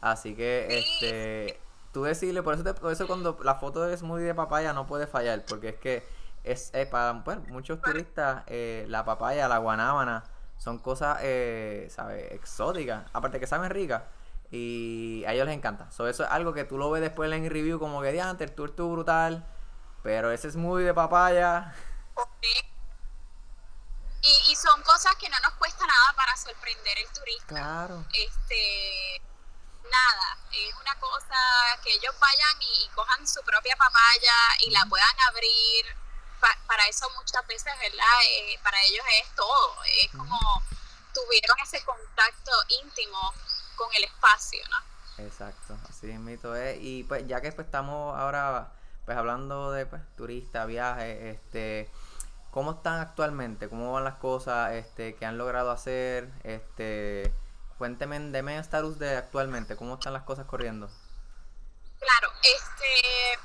Así 0.03 0.35
que, 0.35 0.67
este, 0.79 1.59
tú 1.91 2.03
decirle, 2.03 2.43
por 2.43 2.53
eso, 2.53 2.63
te- 2.65 2.75
por 2.75 2.93
eso 2.93 3.07
cuando 3.07 3.39
la 3.43 3.55
foto 3.55 3.81
de 3.83 3.97
smoothie 3.97 4.27
de 4.27 4.35
papaya 4.35 4.75
no 4.75 4.87
puede 4.87 5.07
fallar, 5.07 5.43
porque 5.49 5.71
es 5.71 5.77
que 5.77 6.03
es, 6.45 6.71
eh, 6.75 6.85
para 6.85 7.13
bueno, 7.13 7.41
muchos 7.49 7.81
turistas 7.81 8.43
eh, 8.47 8.85
la 8.91 9.07
papaya, 9.07 9.49
la 9.49 9.57
guanábana 9.57 10.25
son 10.59 10.79
cosas, 10.79 11.17
eh, 11.23 11.87
¿sabes? 11.89 12.31
Exóticas, 12.33 13.07
aparte 13.15 13.41
que 13.41 13.47
saben 13.47 13.71
ricas. 13.71 14.03
Y 14.51 15.25
a 15.27 15.33
ellos 15.33 15.47
les 15.47 15.57
encanta. 15.57 15.91
So, 15.91 16.07
eso 16.09 16.25
es 16.25 16.31
algo 16.31 16.53
que 16.53 16.65
tú 16.65 16.77
lo 16.77 16.91
ves 16.91 17.01
después 17.01 17.33
en 17.33 17.45
el 17.45 17.51
review 17.51 17.79
como 17.79 18.03
que 18.03 18.13
diante, 18.13 18.45
el 18.45 18.53
tour 18.53 18.69
estuvo 18.69 18.93
brutal. 18.93 19.47
Pero 20.05 20.31
ese 20.31 20.53
smoothie 20.53 20.85
de 20.85 20.95
papaya. 20.95 21.75
Y, 24.21 24.53
y 24.53 24.55
son 24.57 24.81
cosas 24.83 25.15
que 25.17 25.29
no 25.29 25.39
nos 25.41 25.55
cuesta 25.55 25.87
nada 25.87 26.13
para 26.15 26.37
sorprender 26.37 26.99
el 26.99 27.09
turista. 27.09 27.47
Claro. 27.47 28.05
Este, 28.13 29.23
nada, 29.91 30.39
es 30.53 30.75
una 30.81 30.95
cosa 31.01 31.37
que 31.83 31.93
ellos 31.93 32.15
vayan 32.21 32.63
y, 32.63 32.85
y 32.85 32.89
cojan 32.95 33.27
su 33.27 33.43
propia 33.43 33.77
papaya 33.77 34.35
y 34.67 34.71
la 34.71 34.87
puedan 34.89 35.21
abrir. 35.29 35.97
Pa- 36.41 36.59
para 36.67 36.87
eso 36.87 37.09
muchas 37.17 37.47
veces, 37.47 37.73
¿verdad? 37.81 38.23
Eh, 38.29 38.59
para 38.63 38.81
ellos 38.83 39.05
es 39.23 39.35
todo. 39.35 39.77
Es 39.85 40.11
como 40.11 40.39
tuvieron 41.15 41.59
ese 41.61 41.83
contacto 41.85 42.53
íntimo 42.69 43.33
con 43.77 43.93
el 43.95 44.05
espacio, 44.05 44.63
¿no? 44.69 45.25
Exacto, 45.25 45.79
así 45.89 46.07
mismo 46.07 46.55
es. 46.55 46.77
Y 46.81 47.05
pues 47.05 47.27
ya 47.27 47.41
que 47.41 47.53
pues 47.53 47.67
estamos 47.67 48.19
ahora 48.19 48.71
pues 49.05 49.17
hablando 49.17 49.71
de 49.73 49.87
pues, 49.87 50.03
turistas, 50.17 50.67
viajes, 50.67 51.37
este, 51.37 51.91
¿cómo 52.51 52.73
están 52.73 53.01
actualmente? 53.01 53.69
¿Cómo 53.69 53.93
van 53.93 54.05
las 54.05 54.17
cosas? 54.17 54.73
Este, 54.73 55.15
¿qué 55.17 55.27
han 55.27 55.39
logrado 55.39 55.71
hacer? 55.71 56.31
Este, 56.43 57.33
cuénteme, 57.79 58.19
deme 58.19 58.59
estatus 58.59 58.99
de 58.99 59.17
actualmente, 59.17 59.77
¿cómo 59.77 59.95
están 59.95 60.13
las 60.13 60.23
cosas 60.23 60.47
corriendo? 60.47 60.91
Claro, 61.99 62.33
este, 62.43 63.39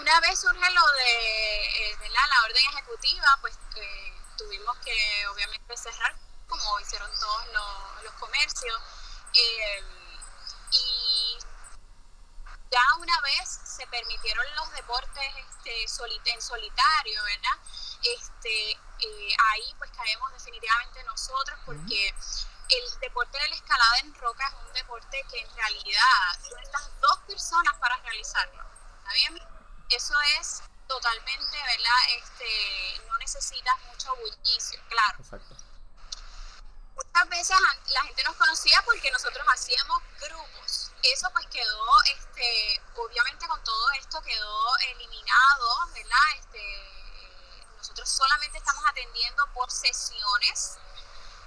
una 0.00 0.20
vez 0.20 0.38
surge 0.38 0.58
lo 0.58 0.86
de 0.92 1.90
eh, 1.90 1.96
¿verdad? 2.00 2.22
la 2.28 2.44
orden 2.44 2.62
ejecutiva, 2.72 3.26
pues 3.40 3.58
eh, 3.76 4.12
tuvimos 4.36 4.76
que 4.78 5.26
obviamente 5.32 5.76
cerrar, 5.76 6.14
como 6.48 6.80
hicieron 6.80 7.10
todos 7.18 7.46
los, 7.52 8.04
los 8.04 8.12
comercios. 8.14 8.80
eh, 9.34 9.84
y 10.72 11.05
una 13.06 13.20
vez 13.20 13.48
se 13.64 13.86
permitieron 13.86 14.44
los 14.56 14.72
deportes 14.72 15.22
este, 15.48 15.86
soli- 15.86 16.20
en 16.24 16.42
solitario, 16.42 17.22
¿verdad? 17.22 17.58
Este, 18.02 18.72
eh, 18.72 19.36
ahí 19.52 19.74
pues 19.78 19.90
caemos 19.92 20.32
definitivamente 20.32 21.04
nosotros 21.04 21.56
porque 21.64 22.08
el 22.68 23.00
deporte 23.00 23.38
de 23.38 23.48
la 23.48 23.54
escalada 23.54 23.98
en 24.00 24.12
roca 24.16 24.44
es 24.48 24.54
un 24.66 24.72
deporte 24.72 25.24
que 25.30 25.38
en 25.38 25.54
realidad 25.54 26.38
tú 26.48 26.56
necesitas 26.56 27.00
dos 27.00 27.18
personas 27.28 27.74
para 27.78 27.96
realizarlo. 27.98 28.64
¿Está 28.98 29.12
bien? 29.12 29.40
Eso 29.90 30.14
es 30.40 30.62
totalmente, 30.88 31.56
¿verdad? 31.62 32.00
Este, 32.18 33.02
no 33.06 33.16
necesitas 33.18 33.80
mucho 33.82 34.16
bullicio, 34.16 34.80
claro. 34.88 35.18
Exacto. 35.20 35.54
Muchas 36.96 37.28
veces 37.28 37.56
la 37.88 38.02
gente 38.02 38.24
nos 38.24 38.34
conocía 38.34 38.82
porque 38.84 39.10
nosotros 39.12 39.46
hacíamos 39.52 40.02
grupos. 40.20 40.85
Eso 41.12 41.28
pues 41.32 41.46
quedó, 41.46 41.86
este, 42.14 42.82
obviamente 42.96 43.46
con 43.48 43.62
todo 43.64 43.90
esto 43.92 44.20
quedó 44.22 44.76
eliminado, 44.90 45.86
¿verdad? 45.94 46.36
Este, 46.38 47.68
nosotros 47.76 48.08
solamente 48.08 48.58
estamos 48.58 48.84
atendiendo 48.88 49.46
por 49.54 49.70
sesiones, 49.70 50.76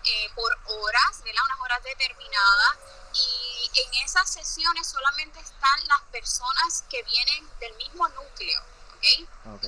eh, 0.03 0.29
por 0.33 0.51
horas, 0.65 1.21
¿verdad? 1.23 1.43
Unas 1.45 1.59
horas 1.59 1.83
determinadas. 1.83 2.77
Y 3.13 3.71
en 3.85 3.93
esas 4.05 4.31
sesiones 4.31 4.87
solamente 4.87 5.39
están 5.39 5.87
las 5.87 6.01
personas 6.11 6.83
que 6.89 7.01
vienen 7.03 7.59
del 7.59 7.73
mismo 7.75 8.07
núcleo, 8.09 8.61
¿ok? 8.95 9.29
Ok. 9.55 9.65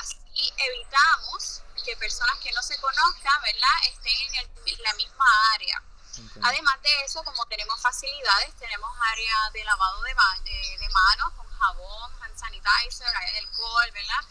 Así 0.00 0.52
evitamos 0.56 1.62
que 1.84 1.96
personas 1.96 2.38
que 2.40 2.52
no 2.52 2.62
se 2.62 2.78
conozcan, 2.80 3.42
¿verdad?, 3.42 3.76
estén 3.84 4.16
en, 4.28 4.34
el- 4.36 4.50
en 4.66 4.82
la 4.82 4.92
misma 4.94 5.24
área. 5.54 5.82
Entiendo. 6.20 6.48
Además 6.48 6.82
de 6.82 7.04
eso, 7.04 7.22
como 7.24 7.44
tenemos 7.46 7.80
facilidades, 7.80 8.54
tenemos 8.54 8.90
área 9.12 9.50
de 9.52 9.64
lavado 9.64 10.02
de, 10.02 10.14
de, 10.44 10.78
de 10.78 10.88
manos 10.88 11.32
con 11.36 11.46
jabón, 11.46 12.12
hand 12.22 12.36
sanitizer, 12.36 13.06
área 13.08 13.32
de 13.32 13.38
alcohol, 13.38 13.90
¿verdad? 13.92 14.22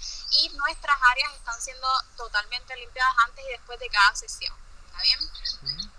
Y 0.42 0.50
nuestras 0.58 0.98
áreas 1.12 1.34
están 1.36 1.62
siendo 1.62 1.88
totalmente 2.16 2.76
limpiadas 2.76 3.14
antes 3.28 3.46
y 3.46 3.52
después 3.52 3.80
de 3.80 3.90
cada 3.90 4.16
sesión. 4.16 4.54
¿Está 4.88 5.02
bien? 5.02 5.92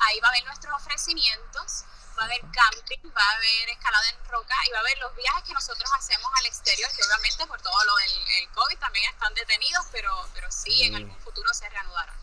Ahí 0.07 0.21
va 0.21 0.29
a 0.29 0.31
haber 0.31 0.45
nuestros 0.45 0.75
ofrecimientos, 0.75 1.85
va 2.19 2.23
a 2.23 2.25
haber 2.27 2.41
camping, 2.41 3.11
va 3.17 3.23
a 3.23 3.31
haber 3.37 3.69
escalada 3.71 4.09
en 4.11 4.23
roca 4.29 4.55
y 4.67 4.71
va 4.73 4.79
a 4.79 4.81
haber 4.81 4.99
los 4.99 5.15
viajes 5.17 5.45
que 5.45 5.55
nosotros 5.55 5.91
hacemos 5.97 6.31
al 6.39 6.45
exterior, 6.47 6.91
que 6.95 7.03
obviamente 7.05 7.47
por 7.47 7.61
todo 7.63 7.85
lo 7.85 7.97
del 7.97 8.13
el 8.41 8.49
COVID 8.51 8.79
también 8.79 9.09
están 9.11 9.33
detenidos, 9.35 9.87
pero, 9.91 10.29
pero 10.35 10.51
sí, 10.51 10.83
en 10.85 10.95
algún 10.97 11.19
futuro 11.21 11.53
se 11.55 11.69
reanudarán. 11.71 12.15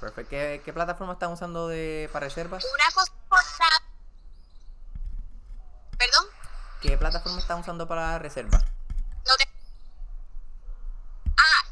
Perfecto. 0.00 0.28
¿Qué, 0.28 0.60
qué 0.64 0.72
plataforma 0.74 1.12
están 1.14 1.32
usando 1.32 1.68
de, 1.68 2.10
para 2.12 2.26
reservas? 2.26 2.64
Una 2.64 2.90
cosa. 2.92 3.68
Perdón, 5.96 6.26
¿Qué 6.82 6.98
plataforma 6.98 7.38
están 7.38 7.60
usando 7.60 7.88
para 7.88 8.18
reservas? 8.18 8.62
no 9.26 9.34
te. 9.36 9.48
Ah, 11.38 11.62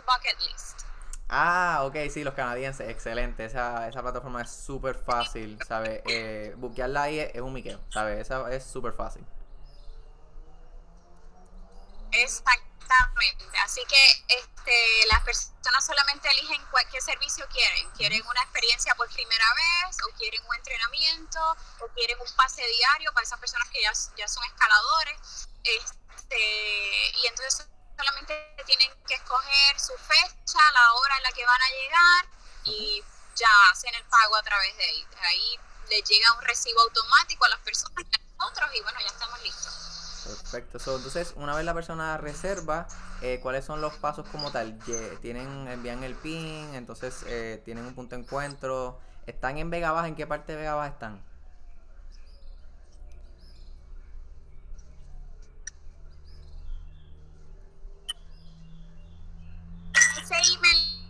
Bucket 0.00 0.38
List. 0.40 0.80
Ah, 1.28 1.82
ok, 1.84 1.96
sí, 2.12 2.24
los 2.24 2.34
canadienses, 2.34 2.88
excelente. 2.88 3.44
Esa, 3.44 3.88
esa 3.88 4.02
plataforma 4.02 4.42
es 4.42 4.50
súper 4.50 4.96
fácil, 4.96 5.58
¿sabes? 5.66 6.02
Eh, 6.06 6.54
buquearla 6.56 7.02
ahí 7.02 7.20
es, 7.20 7.34
es 7.34 7.40
un 7.40 7.52
miqueo, 7.52 7.80
¿sabes? 7.90 8.18
Esa 8.20 8.50
es 8.52 8.64
súper 8.64 8.92
fácil. 8.92 9.24
Exactamente. 12.12 13.44
Así 13.64 13.80
que 13.88 14.34
este, 14.34 15.06
las 15.08 15.22
personas 15.22 15.86
solamente 15.86 16.28
eligen 16.30 16.60
cuál- 16.72 16.88
qué 16.90 17.00
servicio 17.00 17.46
quieren. 17.48 17.88
¿Quieren 17.92 18.20
una 18.26 18.42
experiencia 18.42 18.92
por 18.96 19.08
primera 19.12 19.44
vez? 19.54 19.96
¿O 20.08 20.16
quieren 20.16 20.40
un 20.48 20.56
entrenamiento? 20.56 21.38
¿O 21.80 21.86
quieren 21.94 22.18
un 22.20 22.34
pase 22.36 22.62
diario 22.66 23.12
para 23.12 23.22
esas 23.24 23.38
personas 23.38 23.68
que 23.68 23.80
ya, 23.82 23.92
ya 24.16 24.26
son 24.26 24.42
escaladores? 24.44 25.48
Este, 25.62 27.10
y 27.22 27.26
entonces 27.28 27.68
solamente 28.00 28.34
tienen 28.66 28.90
que 29.06 29.14
escoger 29.14 29.78
su 29.78 29.92
fecha, 29.98 30.58
la 30.72 30.92
hora 30.94 31.16
en 31.18 31.22
la 31.22 31.32
que 31.32 31.44
van 31.44 31.60
a 31.60 31.68
llegar 31.68 32.24
y 32.64 33.04
ya 33.36 33.48
hacen 33.70 33.94
el 33.94 34.04
pago 34.04 34.36
a 34.36 34.42
través 34.42 34.76
de 34.76 34.84
ahí. 34.84 35.06
Ahí 35.22 35.58
les 35.90 36.08
llega 36.08 36.32
un 36.34 36.42
recibo 36.42 36.80
automático 36.80 37.44
a 37.44 37.48
las 37.50 37.60
personas 37.60 38.04
y 38.10 38.16
a 38.16 38.36
nosotros 38.38 38.70
y 38.74 38.82
bueno, 38.82 38.98
ya 39.00 39.06
estamos 39.06 39.42
listos. 39.42 40.24
Perfecto. 40.26 40.78
So, 40.78 40.96
entonces, 40.96 41.32
una 41.36 41.54
vez 41.54 41.64
la 41.64 41.74
persona 41.74 42.16
reserva, 42.16 42.86
eh, 43.20 43.40
¿cuáles 43.42 43.64
son 43.64 43.80
los 43.80 43.94
pasos 43.94 44.28
como 44.28 44.52
tal? 44.52 44.78
Tienen, 45.20 45.68
envían 45.68 46.04
el 46.04 46.14
PIN, 46.14 46.74
entonces 46.74 47.24
eh, 47.26 47.60
tienen 47.64 47.86
un 47.86 47.94
punto 47.94 48.16
de 48.16 48.22
encuentro. 48.22 49.00
¿Están 49.26 49.58
en 49.58 49.70
Vega 49.70 49.92
Baja? 49.92 50.08
¿En 50.08 50.16
qué 50.16 50.26
parte 50.26 50.52
de 50.52 50.58
Vega 50.58 50.74
Baja 50.74 50.90
están? 50.90 51.29
Ese 60.30 60.54
email 60.54 61.00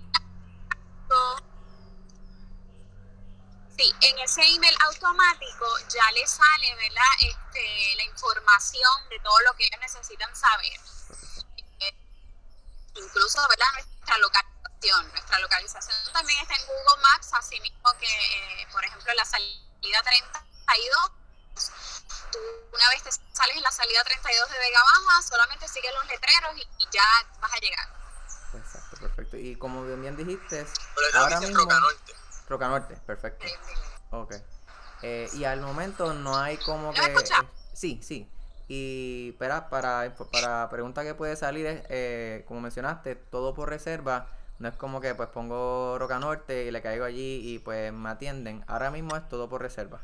sí, 3.76 3.94
en 4.00 4.18
ese 4.20 4.42
email 4.42 4.76
automático 4.86 5.66
ya 5.88 6.10
le 6.12 6.26
sale, 6.26 6.74
¿verdad? 6.76 7.02
Este, 7.20 7.94
la 7.96 8.04
información 8.04 9.08
de 9.10 9.18
todo 9.20 9.38
lo 9.40 9.54
que 9.54 9.64
ellos 9.64 9.80
necesitan 9.80 10.34
saber. 10.34 10.80
Eh, 11.80 11.94
incluso, 12.94 13.46
¿verdad? 13.48 13.66
Nuestra 13.74 14.18
localización. 14.18 15.12
Nuestra 15.12 15.38
localización 15.40 16.12
también 16.12 16.38
está 16.40 16.54
en 16.54 16.66
Google 16.66 17.02
Maps, 17.02 17.32
así 17.34 17.60
mismo 17.60 17.92
que, 17.99 18.62
eh, 18.62 18.68
por 18.73 18.84
ejemplo, 18.84 19.12
la 19.14 19.25
salida 19.25 20.02
32. 20.02 21.10
Tú 22.32 22.38
una 22.73 22.88
vez 22.90 23.02
te 23.02 23.10
sales 23.12 23.56
en 23.56 23.62
la 23.62 23.73
salida 23.73 24.04
32 24.04 24.50
de 24.50 24.58
Vega 24.58 24.80
Baja, 24.82 25.23
solamente 25.23 25.68
sigues 25.68 25.92
los 25.95 26.06
letreros 26.06 26.56
y 26.56 26.88
ya 26.92 27.04
vas 27.40 27.52
a 27.52 27.58
llegar. 27.58 28.00
Perfecto. 29.40 29.42
Y 29.42 29.56
como 29.56 29.84
bien, 29.84 30.16
dijiste, 30.16 30.66
Pero 30.94 31.22
ahora 31.22 31.40
mismo... 31.40 31.58
Roca 31.58 31.80
Norte. 31.80 32.12
Roca 32.48 32.68
Norte, 32.68 32.96
perfecto. 33.06 33.46
Ok. 34.10 34.34
Eh, 35.02 35.28
y 35.34 35.44
al 35.44 35.60
momento 35.60 36.12
no 36.12 36.36
hay 36.36 36.58
como 36.58 36.88
¿No 36.88 36.92
que... 36.92 37.00
eh, 37.00 37.48
sí, 37.72 38.00
sí. 38.02 38.30
Y 38.68 39.30
espera, 39.30 39.68
para, 39.70 40.14
para 40.30 40.68
pregunta 40.68 41.02
que 41.02 41.14
puede 41.14 41.36
salir 41.36 41.66
es, 41.66 41.82
eh, 41.88 42.44
como 42.46 42.60
mencionaste, 42.60 43.16
todo 43.16 43.54
por 43.54 43.68
reserva. 43.68 44.28
No 44.58 44.68
es 44.68 44.76
como 44.76 45.00
que 45.00 45.14
pues 45.14 45.30
pongo 45.30 45.98
Roca 45.98 46.18
Norte 46.18 46.64
y 46.66 46.70
le 46.70 46.82
caigo 46.82 47.04
allí 47.04 47.40
y 47.42 47.58
pues 47.60 47.92
me 47.92 48.10
atienden. 48.10 48.62
Ahora 48.68 48.90
mismo 48.90 49.16
es 49.16 49.26
todo 49.28 49.48
por 49.48 49.62
reserva. 49.62 50.00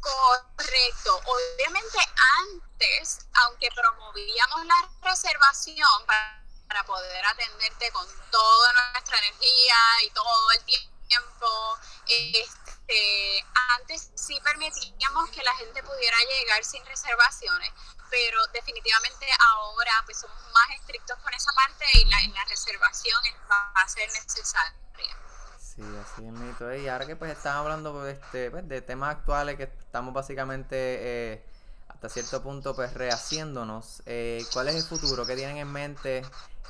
Correcto. 0.00 1.20
Obviamente 1.24 1.98
aunque 3.44 3.68
promovíamos 3.74 4.64
la 4.66 4.88
reservación 5.02 6.06
para, 6.06 6.84
poder 6.86 7.24
atenderte 7.24 7.90
con 7.92 8.06
toda 8.30 8.72
nuestra 8.92 9.18
energía 9.18 9.76
y 10.04 10.10
todo 10.10 10.50
el 10.52 10.64
tiempo, 10.64 11.78
este, 12.06 13.44
antes 13.78 14.10
sí 14.14 14.38
permitíamos 14.42 15.30
que 15.30 15.42
la 15.42 15.54
gente 15.54 15.82
pudiera 15.82 16.16
llegar 16.18 16.64
sin 16.64 16.84
reservaciones, 16.84 17.72
pero 18.10 18.46
definitivamente 18.48 19.26
ahora 19.38 19.92
pues 20.04 20.20
somos 20.20 20.36
más 20.52 20.70
estrictos 20.80 21.18
con 21.20 21.32
esa 21.34 21.52
parte 21.54 21.84
y 21.94 22.04
la, 22.04 22.44
reservación 22.44 23.24
es- 23.26 23.34
va 23.50 23.72
a 23.74 23.88
ser 23.88 24.08
necesaria. 24.12 24.76
Sí, 25.58 25.82
así 25.82 26.22
es. 26.26 26.82
Y 26.82 26.88
ahora 26.88 27.06
que 27.06 27.16
pues 27.16 27.30
estamos 27.32 27.60
hablando 27.62 28.06
este, 28.06 28.50
pues, 28.50 28.66
de 28.68 28.80
temas 28.80 29.16
actuales 29.16 29.56
que 29.56 29.64
estamos 29.64 30.14
básicamente 30.14 30.76
eh, 30.76 31.55
hasta 32.06 32.20
cierto 32.20 32.42
punto 32.42 32.74
pues 32.74 32.94
rehaciéndonos, 32.94 34.02
eh, 34.06 34.44
¿cuál 34.52 34.68
es 34.68 34.76
el 34.76 34.82
futuro? 34.82 35.26
¿Qué 35.26 35.34
tienen 35.34 35.56
en 35.56 35.70
mente? 35.72 36.22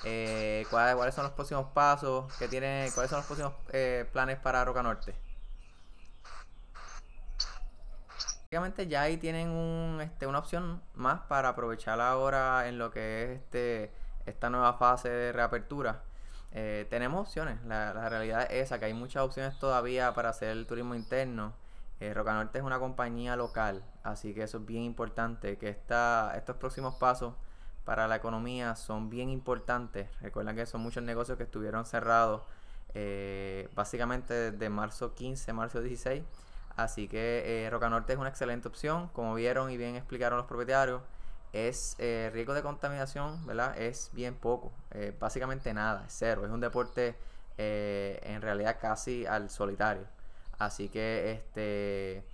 Eh, 0.05 0.66
¿cuáles, 0.70 0.94
cuáles 0.96 1.14
son 1.14 1.25
los 1.25 1.33
próximos 1.35 1.66
pasos? 1.72 2.33
¿Qué 2.38 2.49
tienen, 2.49 2.90
¿Cuáles 2.92 3.11
son 3.11 3.18
los 3.18 3.27
próximos 3.27 3.53
eh, 3.72 4.09
planes 4.12 4.38
para 4.38 4.64
Roca 4.64 4.83
Norte? 4.83 5.14
Básicamente 8.44 8.87
ya 8.87 9.03
ahí 9.03 9.16
tienen 9.18 9.51
un, 9.51 10.01
este, 10.01 10.27
una 10.27 10.38
opción 10.38 10.83
más 10.94 11.20
para 11.22 11.51
aprovechar 11.51 12.01
ahora 12.01 12.68
en 12.68 12.79
lo 12.79 12.90
que 12.90 13.25
es 13.25 13.31
este, 13.40 13.92
esta 14.25 14.49
nueva 14.51 14.75
fase 14.75 15.09
de 15.11 15.33
reapertura. 15.33 16.03
Eh, 16.53 16.87
tenemos 16.88 17.20
opciones, 17.27 17.62
la, 17.66 17.92
la 17.92 18.09
realidad 18.09 18.42
es 18.51 18.66
esa, 18.66 18.79
que 18.79 18.87
hay 18.87 18.94
muchas 18.94 19.22
opciones 19.22 19.59
todavía 19.59 20.14
para 20.14 20.31
hacer 20.31 20.51
el 20.51 20.66
turismo 20.66 20.94
interno. 20.94 21.53
Eh, 22.01 22.13
Roca 22.15 22.35
Norte 22.35 22.59
es 22.59 22.65
una 22.65 22.79
compañía 22.79 23.37
local, 23.37 23.83
así 24.03 24.35
que 24.35 24.43
eso 24.43 24.59
es 24.59 24.67
bien 24.67 24.83
importante, 24.83 25.57
que 25.59 25.69
esta, 25.69 26.35
estos 26.37 26.57
próximos 26.57 26.97
pasos 26.97 27.35
para 27.85 28.09
la 28.09 28.17
economía 28.17 28.75
son 28.77 29.09
bien 29.11 29.31
importantes. 29.31 30.09
Recuerden 30.21 30.57
que 30.57 30.67
son 30.67 30.81
muchos 30.83 31.03
negocios 31.03 31.39
que 31.39 31.45
estuvieron 31.45 31.87
cerrados 31.87 32.43
eh, 32.95 33.69
básicamente 33.75 34.35
desde 34.53 34.69
marzo 34.71 35.15
15, 35.15 35.53
marzo 35.53 35.81
16. 35.81 36.23
Así 36.77 37.09
que 37.09 37.65
eh, 37.65 37.71
Roca 37.71 37.89
Norte 37.89 38.13
es 38.13 38.19
una 38.19 38.29
excelente 38.29 38.69
opción, 38.69 39.09
como 39.09 39.35
vieron 39.35 39.71
y 39.71 39.77
bien 39.77 39.97
explicaron 39.97 40.37
los 40.39 40.47
propietarios. 40.47 41.03
Es 41.53 41.97
eh, 41.99 42.31
riesgo 42.35 42.53
de 42.55 42.63
contaminación, 42.63 43.47
¿verdad? 43.47 43.79
Es 43.79 44.11
bien 44.13 44.35
poco, 44.35 44.73
eh, 44.91 45.15
básicamente 45.19 45.73
nada, 45.73 46.05
es 46.07 46.15
cero. 46.19 46.45
Es 46.45 46.51
un 46.51 46.61
deporte 46.61 47.17
en 47.59 48.43
realidad 48.43 48.77
casi 48.79 49.25
al 49.25 49.49
solitario. 49.49 50.07
Así 50.59 50.88
que 50.88 51.33
este 51.33 52.25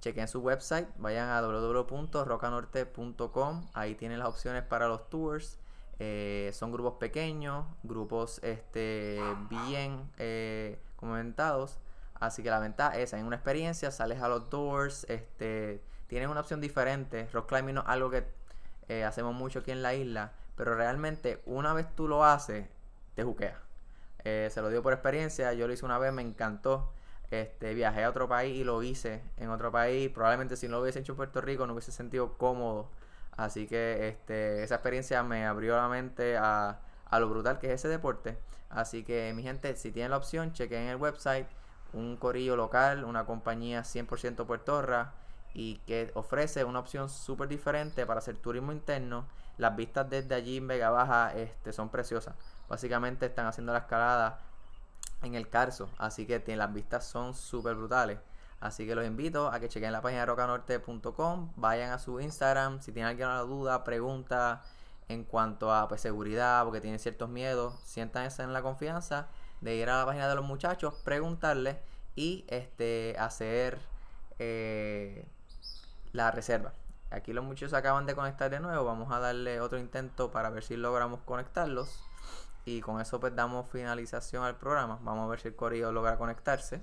chequen 0.00 0.28
su 0.28 0.40
website, 0.40 0.86
vayan 0.98 1.30
a 1.30 1.40
www.rocanorte.com, 1.40 3.66
ahí 3.72 3.94
tienen 3.94 4.18
las 4.18 4.28
opciones 4.28 4.62
para 4.62 4.86
los 4.86 5.08
tours. 5.08 5.58
eh, 5.98 6.50
son 6.52 6.72
grupos 6.72 6.94
pequeños, 6.94 7.64
grupos 7.82 8.40
este, 8.42 9.18
bien 9.48 10.10
eh, 10.18 10.78
comentados. 10.96 11.78
Así 12.20 12.42
que 12.42 12.50
la 12.50 12.58
ventaja 12.58 12.98
es, 12.98 13.12
en 13.12 13.26
una 13.26 13.36
experiencia, 13.36 13.90
sales 13.90 14.20
a 14.20 14.28
los 14.28 14.50
doors, 14.50 15.04
este, 15.08 15.82
tienes 16.06 16.28
una 16.28 16.40
opción 16.40 16.60
diferente. 16.60 17.28
Rock 17.32 17.48
climbing 17.48 17.74
no 17.76 17.80
es 17.82 17.88
algo 17.88 18.10
que 18.10 18.24
eh, 18.88 19.04
hacemos 19.04 19.34
mucho 19.34 19.60
aquí 19.60 19.70
en 19.70 19.82
la 19.82 19.94
isla, 19.94 20.32
pero 20.56 20.74
realmente 20.74 21.42
una 21.46 21.72
vez 21.72 21.86
tú 21.94 22.08
lo 22.08 22.24
haces, 22.24 22.66
te 23.14 23.24
juqueas. 23.24 23.56
Eh, 24.24 24.48
se 24.52 24.60
lo 24.62 24.68
digo 24.68 24.82
por 24.82 24.92
experiencia, 24.92 25.52
yo 25.54 25.66
lo 25.66 25.72
hice 25.72 25.84
una 25.84 25.98
vez, 25.98 26.12
me 26.12 26.22
encantó. 26.22 26.92
Este, 27.42 27.74
viajé 27.74 28.04
a 28.04 28.10
otro 28.10 28.28
país 28.28 28.56
y 28.56 28.64
lo 28.64 28.82
hice 28.82 29.22
en 29.36 29.50
otro 29.50 29.70
país. 29.72 30.10
Probablemente 30.10 30.56
si 30.56 30.68
no 30.68 30.76
lo 30.76 30.82
hubiese 30.82 31.00
hecho 31.00 31.12
en 31.12 31.16
Puerto 31.16 31.40
Rico 31.40 31.66
no 31.66 31.72
hubiese 31.72 31.92
sentido 31.92 32.36
cómodo. 32.38 32.90
Así 33.36 33.66
que 33.66 34.08
este, 34.08 34.62
esa 34.62 34.76
experiencia 34.76 35.22
me 35.22 35.44
abrió 35.46 35.76
la 35.76 35.88
mente 35.88 36.36
a, 36.36 36.80
lo 37.12 37.28
brutal 37.28 37.58
que 37.58 37.68
es 37.68 37.74
ese 37.74 37.88
deporte. 37.88 38.38
Así 38.70 39.04
que 39.04 39.32
mi 39.34 39.42
gente, 39.42 39.76
si 39.76 39.92
tienen 39.92 40.10
la 40.10 40.16
opción, 40.16 40.52
chequen 40.52 40.88
el 40.88 40.96
website 40.96 41.46
un 41.92 42.16
corillo 42.16 42.56
local, 42.56 43.04
una 43.04 43.24
compañía 43.24 43.82
100% 43.82 44.46
puertorra 44.46 45.12
y 45.54 45.76
que 45.86 46.10
ofrece 46.14 46.64
una 46.64 46.80
opción 46.80 47.08
súper 47.08 47.48
diferente 47.48 48.04
para 48.04 48.18
hacer 48.18 48.36
turismo 48.36 48.72
interno. 48.72 49.26
Las 49.58 49.76
vistas 49.76 50.10
desde 50.10 50.34
allí 50.34 50.56
en 50.56 50.66
Vega 50.66 50.90
Baja 50.90 51.32
este, 51.34 51.72
son 51.72 51.88
preciosas. 51.90 52.34
Básicamente 52.68 53.26
están 53.26 53.46
haciendo 53.46 53.72
la 53.72 53.80
escalada 53.80 54.40
en 55.24 55.34
el 55.34 55.48
Carso, 55.48 55.88
así 55.98 56.26
que 56.26 56.42
las 56.56 56.72
vistas 56.72 57.04
son 57.06 57.34
súper 57.34 57.74
brutales. 57.74 58.18
Así 58.60 58.86
que 58.86 58.94
los 58.94 59.06
invito 59.06 59.48
a 59.48 59.60
que 59.60 59.68
chequen 59.68 59.92
la 59.92 60.00
página 60.00 60.24
rocanorte.com, 60.24 61.52
vayan 61.56 61.92
a 61.92 61.98
su 61.98 62.20
Instagram, 62.20 62.80
si 62.80 62.92
tienen 62.92 63.10
alguna 63.10 63.40
duda, 63.40 63.84
pregunta 63.84 64.62
en 65.08 65.24
cuanto 65.24 65.72
a 65.72 65.86
pues, 65.88 66.00
seguridad, 66.00 66.64
porque 66.64 66.80
tienen 66.80 66.98
ciertos 66.98 67.28
miedos, 67.28 67.74
siéntanse 67.84 68.42
en 68.42 68.52
la 68.52 68.62
confianza 68.62 69.28
de 69.60 69.76
ir 69.76 69.90
a 69.90 69.98
la 69.98 70.06
página 70.06 70.28
de 70.28 70.34
los 70.34 70.44
muchachos, 70.44 70.94
preguntarles 71.04 71.76
y 72.16 72.44
este 72.48 73.16
hacer 73.18 73.78
eh, 74.38 75.26
la 76.12 76.30
reserva. 76.30 76.72
Aquí 77.10 77.32
los 77.32 77.44
muchachos 77.44 77.74
acaban 77.74 78.06
de 78.06 78.14
conectar 78.14 78.50
de 78.50 78.60
nuevo, 78.60 78.84
vamos 78.84 79.12
a 79.12 79.20
darle 79.20 79.60
otro 79.60 79.78
intento 79.78 80.30
para 80.30 80.50
ver 80.50 80.64
si 80.64 80.76
logramos 80.76 81.20
conectarlos. 81.20 82.02
Y 82.64 82.80
con 82.80 83.00
eso 83.00 83.20
pues 83.20 83.34
damos 83.36 83.68
finalización 83.70 84.42
al 84.44 84.56
programa. 84.56 84.98
Vamos 85.02 85.26
a 85.26 85.30
ver 85.30 85.40
si 85.40 85.48
el 85.48 85.56
correo 85.56 85.92
logra 85.92 86.16
conectarse. 86.16 86.82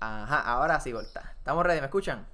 Ajá, 0.00 0.40
ahora 0.40 0.80
sí, 0.80 0.92
volta. 0.92 1.34
Estamos 1.38 1.64
ready, 1.64 1.80
¿me 1.80 1.86
escuchan? 1.86 2.26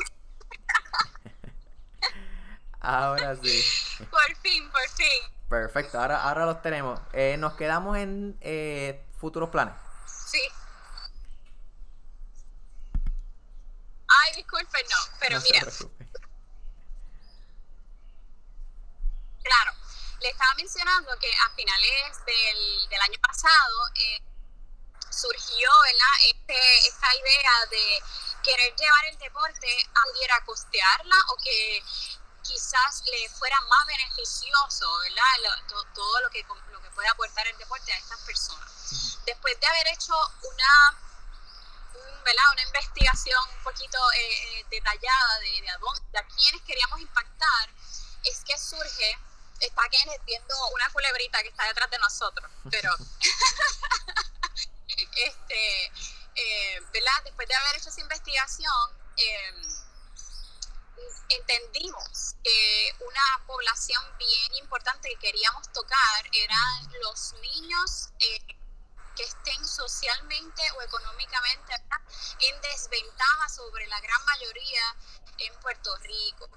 ahora 2.80 3.34
sí. 3.36 3.62
Por 4.10 4.36
fin, 4.42 4.70
por 4.70 4.88
fin. 4.94 5.06
Perfecto, 5.48 6.00
ahora, 6.00 6.22
ahora 6.22 6.46
los 6.46 6.62
tenemos. 6.62 7.00
Eh, 7.12 7.36
nos 7.38 7.54
quedamos 7.54 7.96
en 7.96 8.36
eh, 8.40 9.04
futuros 9.18 9.50
planes. 9.50 9.74
Sí. 10.06 10.40
Ay, 14.08 14.25
disculpen, 14.36 14.86
no, 14.90 14.96
pero 15.18 15.36
No 15.38 15.42
mira, 15.42 15.60
claro, 19.42 19.72
le 20.20 20.28
estaba 20.30 20.54
mencionando 20.54 21.16
que 21.18 21.30
a 21.32 21.50
finales 21.54 22.24
del, 22.26 22.88
del 22.88 23.00
año 23.00 23.18
pasado 23.20 23.88
eh, 23.96 24.22
surgió 25.10 25.70
¿verdad? 25.82 26.16
Este, 26.34 26.88
esta 26.88 27.14
idea 27.14 27.66
de 27.70 28.02
querer 28.42 28.74
llevar 28.76 29.04
el 29.06 29.18
deporte 29.18 29.88
a 29.94 30.02
pudiera 30.12 30.44
costearla 30.44 31.16
o 31.32 31.36
que 31.42 31.82
quizás 32.42 33.02
le 33.06 33.28
fuera 33.30 33.60
más 33.62 33.86
beneficioso, 33.86 34.98
¿verdad? 35.00 35.32
Lo- 35.42 35.66
to- 35.66 35.86
todo 35.94 36.20
lo 36.20 36.30
que, 36.30 36.44
lo 36.70 36.80
que 36.80 36.90
puede 36.90 37.08
aportar 37.08 37.46
el 37.48 37.56
deporte 37.58 37.92
a 37.92 37.98
estas 37.98 38.20
personas. 38.20 38.70
Después 39.26 39.58
de 39.58 39.66
haber 39.66 39.88
hecho 39.88 40.14
una 40.42 40.90
un- 40.92 41.05
¿verdad? 42.26 42.42
una 42.52 42.62
investigación 42.62 43.38
un 43.56 43.62
poquito 43.62 43.98
eh, 44.12 44.58
eh, 44.58 44.66
detallada 44.68 45.38
de, 45.38 45.62
de 45.62 45.70
a 45.70 45.78
dónde, 45.78 46.02
de 46.10 46.18
a 46.18 46.26
quiénes 46.26 46.60
queríamos 46.62 47.00
impactar, 47.00 47.70
es 48.24 48.42
que 48.44 48.58
surge, 48.58 49.18
está 49.60 49.88
Kenneth 49.88 50.24
viendo 50.26 50.54
una 50.74 50.90
culebrita 50.90 51.40
que 51.42 51.48
está 51.48 51.64
detrás 51.64 51.88
de 51.88 51.98
nosotros, 51.98 52.50
pero 52.68 52.90
este, 54.88 55.86
eh, 56.34 56.80
¿verdad? 56.92 57.22
después 57.24 57.46
de 57.46 57.54
haber 57.54 57.76
hecho 57.76 57.90
esa 57.90 58.00
investigación, 58.00 58.90
eh, 59.16 59.54
entendimos 61.28 62.34
que 62.42 62.94
una 63.00 63.46
población 63.46 64.02
bien 64.18 64.54
importante 64.56 65.08
que 65.10 65.16
queríamos 65.16 65.70
tocar 65.72 66.26
eran 66.32 66.92
los 67.02 67.34
niños 67.34 68.10
eh, 68.18 68.55
que 69.16 69.24
estén 69.24 69.64
socialmente 69.66 70.62
o 70.72 70.82
económicamente 70.82 71.72
en 72.40 72.60
desventaja 72.60 73.48
sobre 73.48 73.86
la 73.88 74.00
gran 74.00 74.24
mayoría 74.26 74.96
en 75.38 75.54
Puerto 75.60 75.96
Rico. 75.98 76.48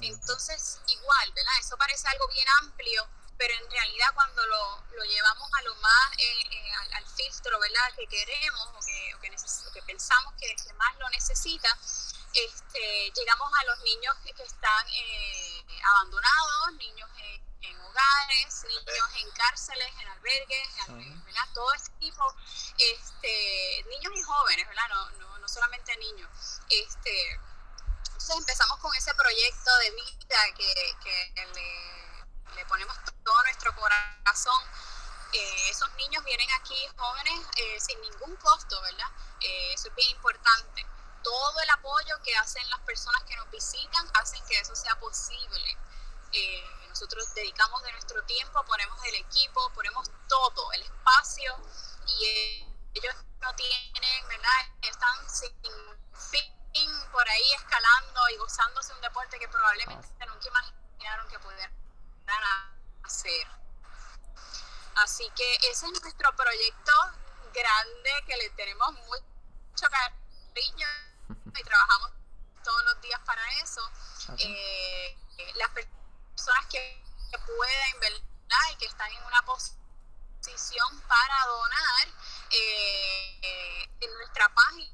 Entonces, 0.00 0.80
igual, 0.86 1.32
¿verdad? 1.34 1.52
Eso 1.60 1.76
parece 1.76 2.08
algo 2.08 2.26
bien 2.28 2.46
amplio, 2.62 3.06
pero 3.36 3.52
en 3.54 3.70
realidad 3.70 4.08
cuando 4.14 4.46
lo, 4.46 4.84
lo 4.96 5.04
llevamos 5.04 5.50
a 5.54 5.62
lo 5.62 5.74
más, 5.76 6.12
eh, 6.18 6.40
eh, 6.50 6.72
al, 6.80 6.92
al 6.94 7.06
filtro, 7.06 7.58
¿verdad? 7.58 7.92
Que 7.96 8.06
queremos 8.06 8.68
o 8.74 8.80
que, 8.80 9.14
o 9.14 9.20
que, 9.20 9.30
neces- 9.32 9.70
que 9.72 9.82
pensamos 9.82 10.34
que, 10.40 10.54
que 10.56 10.72
más 10.74 10.96
lo 10.98 11.08
necesita, 11.10 11.68
este, 12.32 13.12
llegamos 13.14 13.50
a 13.60 13.64
los 13.64 13.78
niños 13.80 14.16
que, 14.24 14.32
que 14.32 14.42
están 14.42 14.86
eh, 14.88 15.64
abandonados, 15.84 16.72
niños 16.78 17.08
en 17.18 17.23
hogares, 17.94 18.64
niños 18.64 19.08
en 19.20 19.30
cárceles, 19.32 19.88
en 20.00 20.08
albergues, 20.08 20.68
en 20.74 20.80
albergues, 20.92 21.16
Ujú. 21.16 21.24
¿verdad? 21.24 21.48
Todo 21.54 21.72
ese 21.74 21.90
tipo, 22.00 22.34
este, 22.78 23.84
niños 23.88 24.12
y 24.14 24.22
jóvenes, 24.22 24.68
¿verdad? 24.68 24.88
No, 24.88 25.10
no, 25.12 25.38
no 25.38 25.48
solamente 25.48 25.96
niños. 25.96 26.28
Este, 26.68 27.40
entonces 28.06 28.36
empezamos 28.36 28.78
con 28.78 28.94
ese 28.96 29.14
proyecto 29.14 29.76
de 29.78 29.90
vida 29.90 30.38
que, 30.56 30.74
que 31.02 31.46
le, 31.54 32.56
le 32.56 32.66
ponemos 32.66 32.96
todo 33.24 33.42
nuestro 33.44 33.74
corazón. 33.76 34.62
Eh, 35.32 35.70
esos 35.70 35.92
niños 35.94 36.24
vienen 36.24 36.48
aquí 36.60 36.76
jóvenes 36.96 37.40
eh, 37.56 37.80
sin 37.80 38.00
ningún 38.00 38.36
costo, 38.36 38.80
¿verdad? 38.82 39.10
Eh, 39.40 39.72
eso 39.74 39.88
es 39.88 39.94
bien 39.94 40.10
importante. 40.10 40.86
Todo 41.22 41.60
el 41.60 41.70
apoyo 41.70 42.22
que 42.22 42.36
hacen 42.36 42.68
las 42.70 42.80
personas 42.80 43.22
que 43.24 43.34
nos 43.36 43.50
visitan 43.50 44.08
hacen 44.14 44.44
que 44.46 44.58
eso 44.58 44.74
sea 44.76 44.94
posible. 45.00 45.76
Eh, 46.34 46.64
nosotros 46.88 47.32
dedicamos 47.34 47.82
de 47.82 47.92
nuestro 47.92 48.22
tiempo, 48.24 48.64
ponemos 48.64 48.98
el 49.04 49.14
equipo, 49.14 49.70
ponemos 49.72 50.10
todo, 50.28 50.72
el 50.72 50.82
espacio 50.82 51.56
y 52.06 52.66
ellos 52.94 53.14
no 53.40 53.54
tienen, 53.54 54.28
¿verdad? 54.28 54.50
Están 54.82 55.30
sin 55.30 55.54
fin 56.30 56.54
por 57.12 57.28
ahí 57.28 57.52
escalando 57.56 58.28
y 58.30 58.36
gozándose 58.36 58.92
un 58.92 59.00
deporte 59.00 59.38
que 59.38 59.48
probablemente 59.48 60.26
nunca 60.26 60.48
imaginaron 60.48 61.28
que 61.28 61.38
pudieran 61.38 61.72
hacer. 63.04 63.46
Así 64.96 65.30
que 65.36 65.54
ese 65.70 65.86
es 65.86 66.02
nuestro 66.02 66.34
proyecto 66.34 66.92
grande 67.52 68.10
que 68.26 68.36
le 68.36 68.50
tenemos 68.50 68.92
mucho 68.92 69.86
cariño 69.88 70.88
y 71.28 71.62
trabajamos 71.62 72.10
todos 72.64 72.84
los 72.84 73.00
días 73.02 73.20
para 73.24 73.42
eso. 73.62 73.84
Ok. 74.32 74.40
Eh, 74.40 75.18
eh, 75.38 75.52
las 75.56 75.70
personas 76.44 76.66
que, 76.66 77.02
que 77.30 77.38
pueden, 77.38 78.00
¿verdad? 78.00 78.70
Y 78.72 78.76
que 78.76 78.86
están 78.86 79.10
en 79.10 79.24
una 79.24 79.42
posición 79.42 81.00
para 81.08 81.46
donar, 81.46 82.08
eh, 82.50 83.88
en 84.00 84.14
nuestra 84.14 84.48
página 84.54 84.90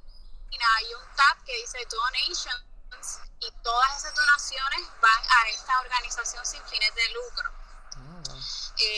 hay 0.77 0.95
un 0.95 1.17
tab 1.17 1.45
que 1.45 1.57
dice 1.57 1.79
Donations 1.91 3.21
y 3.41 3.51
todas 3.63 3.97
esas 3.97 4.15
donaciones 4.15 4.81
van 5.01 5.23
a 5.31 5.49
esta 5.49 5.81
organización 5.81 6.45
sin 6.45 6.63
fines 6.67 6.95
de 6.95 7.09
lucro. 7.09 7.60